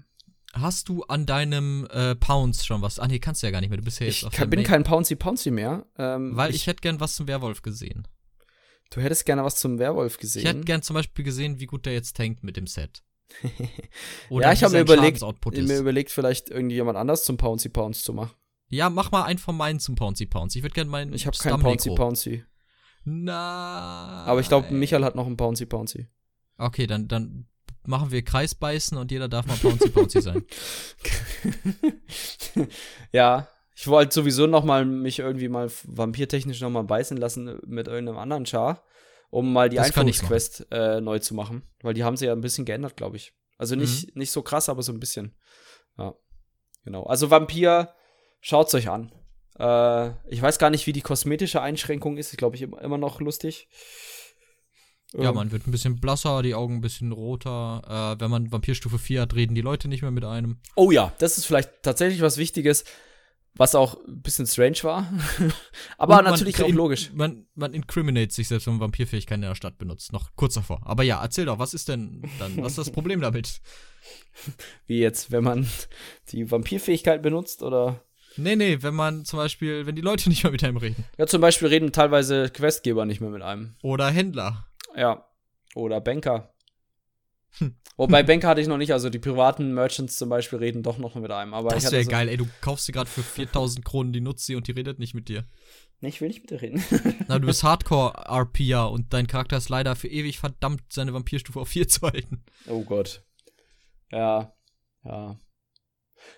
[0.52, 2.98] Hast du an deinem äh, Pounce schon was?
[2.98, 3.78] Ah, nee, kannst du ja gar nicht mehr.
[3.78, 5.86] Du bist ja jetzt ich auf kann, bin kein Pouncy Pouncy mehr.
[5.96, 8.08] Ähm, Weil ich, ich hätte gern was zum Werwolf gesehen.
[8.90, 10.42] Du hättest gerne was zum Werwolf gesehen.
[10.42, 13.04] Ich hätte gern zum Beispiel gesehen, wie gut der jetzt tankt mit dem Set.
[14.30, 18.34] ja, ich habe mir überlegt, mir überlegt, vielleicht irgendjemand anders zum Pouncy Pounce zu machen.
[18.68, 20.58] Ja, mach mal einen von meinen zum Pouncy Pounce.
[20.58, 21.12] Ich würde gerne meinen.
[21.12, 22.44] Ich habe keinen Pouncy Pouncy.
[23.04, 24.24] Na.
[24.26, 26.08] Aber ich glaube, Michael hat noch einen Pouncy Pouncy.
[26.58, 27.46] Okay, dann, dann
[27.86, 30.44] machen wir Kreisbeißen und jeder darf mal Pouncy Pouncy sein.
[33.12, 37.88] ja, ich wollte sowieso noch mal mich irgendwie mal vampirtechnisch noch mal beißen lassen mit
[37.88, 38.84] irgendeinem anderen Char,
[39.30, 42.64] um mal die Einführungsquest äh, neu zu machen, weil die haben sie ja ein bisschen
[42.64, 43.32] geändert, glaube ich.
[43.56, 44.20] Also nicht, mhm.
[44.20, 45.34] nicht so krass, aber so ein bisschen.
[45.98, 46.14] Ja,
[46.84, 47.04] genau.
[47.04, 47.94] Also Vampir,
[48.40, 49.12] schaut's euch an.
[49.58, 52.32] Äh, ich weiß gar nicht, wie die kosmetische Einschränkung ist.
[52.32, 53.68] Ich glaube, ich immer noch lustig.
[55.12, 58.16] Ja, Ähm, man wird ein bisschen blasser, die Augen ein bisschen roter.
[58.16, 60.58] Äh, wenn man Vampirstufe 4 hat, reden die Leute nicht mehr mit einem.
[60.76, 62.84] Oh ja, das ist vielleicht tatsächlich was Wichtiges,
[63.54, 65.12] was auch ein bisschen strange war.
[65.98, 67.10] Aber Und natürlich auch logisch.
[67.12, 70.12] Man, man incriminate sich selbst, wenn man Vampirfähigkeiten in der Stadt benutzt.
[70.12, 70.80] Noch kurz davor.
[70.84, 73.60] Aber ja, erzähl doch, was ist denn dann, was ist das Problem damit?
[74.86, 75.66] Wie jetzt, wenn man
[76.30, 78.04] die Vampirfähigkeit benutzt oder.
[78.36, 81.04] Nee, nee, wenn man zum Beispiel, wenn die Leute nicht mehr mit einem reden.
[81.18, 83.74] Ja, zum Beispiel reden teilweise Questgeber nicht mehr mit einem.
[83.82, 84.69] Oder Händler.
[84.96, 85.26] Ja.
[85.74, 86.54] Oder Banker.
[87.58, 87.76] Hm.
[87.96, 91.14] Wobei Banker hatte ich noch nicht, also die privaten Merchants zum Beispiel reden doch noch
[91.14, 91.54] mit einem.
[91.54, 94.20] Aber ich Das wäre so, geil, ey, du kaufst sie gerade für 4000 Kronen, die
[94.20, 95.44] nutzt sie und die redet nicht mit dir.
[96.00, 96.82] Nee, ich will nicht mit dir reden.
[97.28, 101.68] Na, du bist Hardcore-RPer und dein Charakter ist leider für ewig verdammt, seine Vampirstufe auf
[101.68, 102.44] 4 zu halten.
[102.68, 103.24] oh Gott.
[104.10, 104.54] Ja.
[105.04, 105.38] Ja.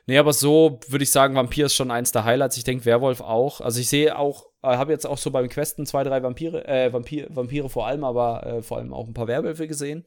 [0.07, 2.57] Nee, aber so würde ich sagen, Vampir ist schon eins der Highlights.
[2.57, 3.61] Ich denke, Werwolf auch.
[3.61, 6.93] Also ich sehe auch, äh, habe jetzt auch so beim Questen zwei, drei Vampire, äh,
[6.93, 10.05] Vampir, Vampire vor allem, aber äh, vor allem auch ein paar Werwölfe gesehen.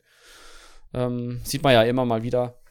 [0.94, 2.62] Ähm, sieht man ja immer mal wieder.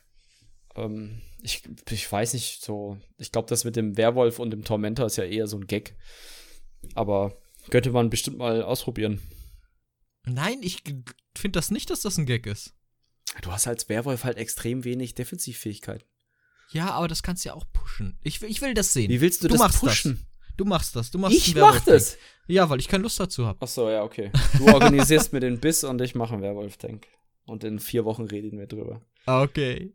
[0.77, 5.07] Ähm, ich, ich weiß nicht, so, ich glaube, das mit dem Werwolf und dem Tormentor
[5.07, 5.95] ist ja eher so ein Gag.
[6.95, 7.37] Aber
[7.71, 9.21] könnte man bestimmt mal ausprobieren.
[10.27, 10.83] Nein, ich
[11.37, 12.75] finde das nicht, dass das ein Gag ist.
[13.43, 16.07] Du hast als Werwolf halt extrem wenig Defensivfähigkeit.
[16.71, 18.19] Ja, aber das kannst du ja auch pushen.
[18.23, 19.11] Ich, will- ich will das sehen.
[19.11, 20.27] Wie willst du, Du das machst pushen?
[20.57, 21.11] Du machst das.
[21.11, 22.17] Du machst Ich mach das.
[22.47, 23.59] Ja, weil ich keine Lust dazu habe.
[23.61, 24.31] Ach so, ja, okay.
[24.59, 27.07] Du organisierst mir den Biss und ich mache einen Werwolf-Tank.
[27.47, 29.03] Und in vier Wochen reden wir drüber.
[29.27, 29.93] Okay.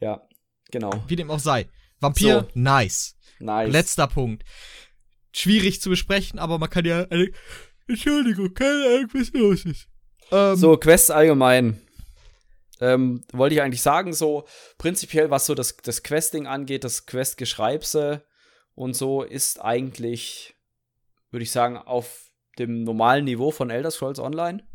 [0.00, 0.22] Ja,
[0.70, 0.90] genau.
[1.08, 1.68] Wie dem auch sei.
[2.00, 2.60] Vampir, So.
[2.60, 3.16] nice.
[3.38, 3.72] Nice.
[3.72, 4.44] Letzter Punkt.
[5.32, 7.06] Schwierig zu besprechen, aber man kann ja.
[7.10, 7.30] Eine,
[7.88, 9.88] Entschuldigung, keine Ahnung, was los ist.
[10.30, 11.80] Ähm, So, Quests allgemein.
[12.80, 14.46] Ähm, wollte ich eigentlich sagen, so
[14.78, 18.24] prinzipiell, was so das, das Questing angeht, das Questgeschreibse
[18.74, 20.56] und so, ist eigentlich,
[21.30, 24.66] würde ich sagen, auf dem normalen Niveau von Elder Scrolls Online.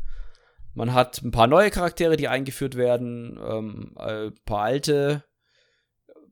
[0.74, 5.24] Man hat ein paar neue Charaktere, die eingeführt werden, ähm, ein paar alte.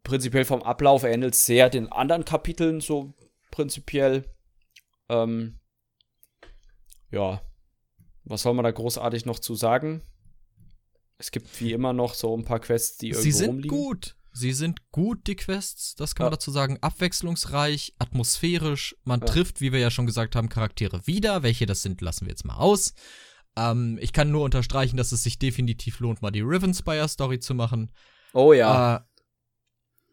[0.02, 3.14] Prinzipiell vom Ablauf ähnelt es sehr den anderen Kapiteln, so
[3.50, 4.24] prinzipiell.
[5.08, 5.58] Ähm,
[7.10, 7.42] ja,
[8.24, 10.02] was soll man da großartig noch zu sagen?
[11.18, 13.76] Es gibt wie immer noch so ein paar Quests, die irgendwo Sie sind rumliegen.
[13.76, 14.15] gut.
[14.36, 15.94] Sie sind gut, die Quests.
[15.94, 16.36] Das kann man Ja.
[16.36, 16.76] dazu sagen.
[16.82, 18.94] Abwechslungsreich, atmosphärisch.
[19.04, 19.26] Man Ja.
[19.26, 21.42] trifft, wie wir ja schon gesagt haben, Charaktere wieder.
[21.42, 22.92] Welche das sind, lassen wir jetzt mal aus.
[23.56, 27.90] Ähm, ich kann nur unterstreichen, dass es sich definitiv lohnt, mal die Rivenspire-Story zu machen.
[28.34, 28.96] Oh ja.
[28.96, 29.00] Äh,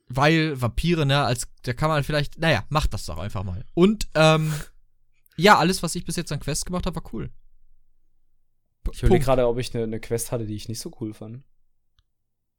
[0.08, 3.66] weil Vampire, ne, als da kann man vielleicht, naja, macht das doch einfach mal.
[3.74, 4.54] Und, ähm,
[5.36, 7.32] ja, alles, was ich bis jetzt an Quests gemacht habe, war cool.
[8.84, 11.14] P- ich überlege gerade, ob ich eine ne Quest hatte, die ich nicht so cool
[11.14, 11.44] fand.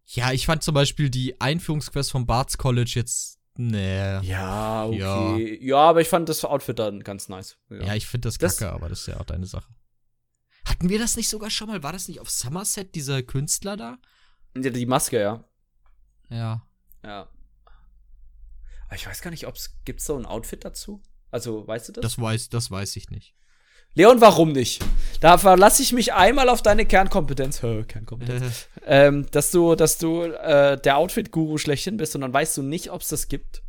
[0.06, 4.18] Ja, ich fand zum Beispiel die Einführungsquest vom Barts College jetzt, nee.
[4.20, 4.98] Ja, okay.
[4.98, 5.36] Ja.
[5.38, 7.56] Ja, aber ich fand das Outfit dann ganz nice.
[7.70, 9.72] Ja, ich finde das Das- kacke, aber das ist ja auch deine Sache.
[10.66, 11.82] Hatten wir das nicht sogar schon mal?
[11.82, 13.98] War das nicht auf Somerset, dieser Künstler da?
[14.56, 15.44] Ja, die Maske, ja.
[16.30, 16.66] Ja.
[17.02, 17.28] Ja.
[18.86, 21.02] Aber ich weiß gar nicht, ob es gibt so ein Outfit dazu.
[21.30, 22.02] Also, weißt du das?
[22.02, 23.34] Das weiß, das weiß ich nicht.
[23.96, 24.84] Leon, warum nicht?
[25.20, 27.62] Da verlasse ich mich einmal auf deine Kernkompetenz.
[27.62, 28.68] Hä, Kernkompetenz.
[28.84, 32.62] Äh, ähm, dass du, dass du äh, der Outfit-Guru schlechthin bist und dann weißt du
[32.62, 33.62] nicht, ob es das gibt.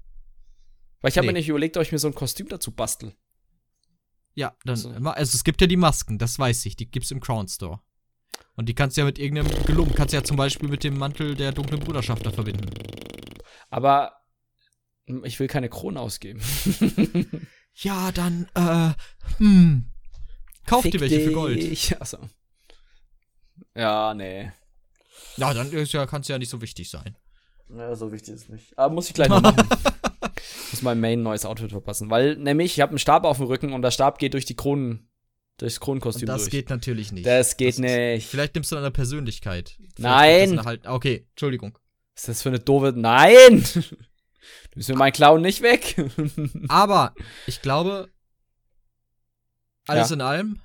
[1.01, 1.33] Weil ich habe Nee.
[1.33, 3.13] mir nicht überlegt, ob ich mir so ein Kostüm dazu bastel.
[4.33, 4.89] ja, dann, So.
[4.99, 7.79] ma- also es gibt ja die Masken, das weiß ich, die gibt's im Crown Store.
[8.55, 10.97] Und die kannst du ja mit irgendeinem Gelungen, kannst du ja zum Beispiel mit dem
[10.97, 12.69] Mantel der dunklen Bruderschaft da verbinden.
[13.69, 14.13] Aber
[15.05, 16.41] hm, ich will keine Krone ausgeben.
[17.77, 18.93] Ja, dann, äh,
[19.37, 19.91] hm.
[20.65, 21.61] Kauf dir Fick welche für Gold.
[21.61, 21.95] dich.
[22.01, 22.17] Achso.
[23.75, 24.51] Ja, nee.
[25.37, 27.15] Ja, dann ist ja, kann's ja nicht so wichtig sein.
[27.69, 28.77] Ja, so wichtig ist nicht.
[28.77, 29.67] Aber muss ich gleich noch machen.
[30.71, 32.09] muss mein Main neues Outfit verpassen.
[32.09, 34.55] Weil, nämlich, ich habe einen Stab auf dem Rücken und der Stab geht durch die
[34.55, 35.09] Kronen,
[35.57, 36.51] durchs Und Kronenkostüm das durch.
[36.51, 37.25] geht natürlich nicht.
[37.25, 38.27] das geht Das ist- nicht.
[38.27, 39.77] Vielleicht nimmst du deine Persönlichkeit.
[39.95, 39.99] Vielleicht
[40.53, 40.65] Nein.
[40.65, 41.77] Halt, okay, Entschuldigung.
[42.15, 42.93] Was ist das für eine doofe.
[42.95, 43.63] Nein!
[44.71, 45.95] Du bist mir mein Clown nicht weg.
[46.67, 47.15] Aber
[47.47, 48.09] ich glaube,
[49.87, 50.15] alles Ja.
[50.15, 50.61] in allem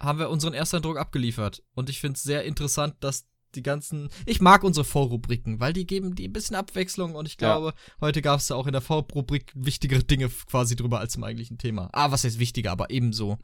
[0.00, 1.62] haben wir unseren Ersteindruck abgeliefert.
[1.74, 4.10] Und ich finde es sehr interessant, dass die ganzen.
[4.26, 7.56] Ich mag unsere Vorrubriken, weil die geben die ein bisschen Abwechslung und ich Ja.
[7.56, 11.24] glaube, heute gab es ja auch in der Vorrubrik wichtigere Dinge quasi drüber als im
[11.24, 11.88] eigentlichen Thema.
[11.92, 13.38] Ah, was heißt wichtiger, aber ebenso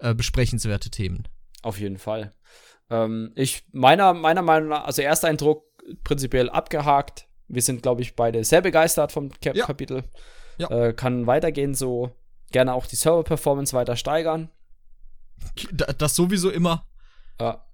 [0.00, 1.28] äh, besprechenswerte Themen.
[1.62, 2.34] Auf jeden Fall.
[2.90, 5.64] Ähm, ich, meiner, meiner Meinung nach, also erster Eindruck
[6.02, 7.28] prinzipiell abgehakt.
[7.46, 9.64] Wir sind, glaube ich, beide sehr begeistert vom Cap Ja.
[9.66, 10.02] Kapitel.
[10.58, 10.68] Ja.
[10.68, 12.10] Äh, kann weitergehen, so
[12.54, 14.48] gerne auch die Server-Performance weiter steigern.
[15.72, 16.86] Da- Das sowieso immer.
[17.40, 17.66] Ja.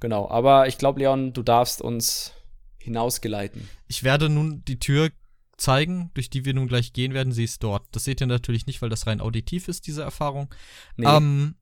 [0.00, 2.32] Genau, aber ich glaube, Leon, du darfst uns
[2.78, 3.68] hinausgeleiten.
[3.88, 5.10] Ich werde nun die Tür
[5.56, 7.32] zeigen, durch die wir nun gleich gehen werden.
[7.32, 7.84] Sie ist dort.
[7.92, 10.52] Das seht ihr natürlich nicht, weil das rein auditiv ist, diese Erfahrung.
[10.96, 11.06] Nee.
[11.06, 11.54] Ähm,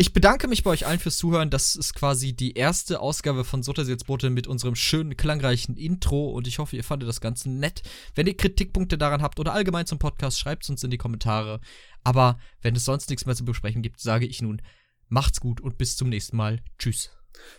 [0.00, 1.50] ich bedanke mich bei euch allen fürs Zuhören.
[1.50, 6.60] Das ist quasi die erste Ausgabe von Sotterseelsbrote mit unserem schönen, klangreichen Intro und ich
[6.60, 7.82] hoffe, ihr fandet das Ganze nett.
[8.14, 11.60] Wenn ihr Kritikpunkte daran habt oder allgemein zum Podcast, schreibt es uns in die Kommentare.
[12.04, 14.62] Aber wenn es sonst nichts mehr zu besprechen gibt, sage ich nun,
[15.08, 16.62] macht's gut und bis zum nächsten Mal.
[16.78, 17.10] Tschüss.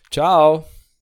[0.09, 0.65] Ciao.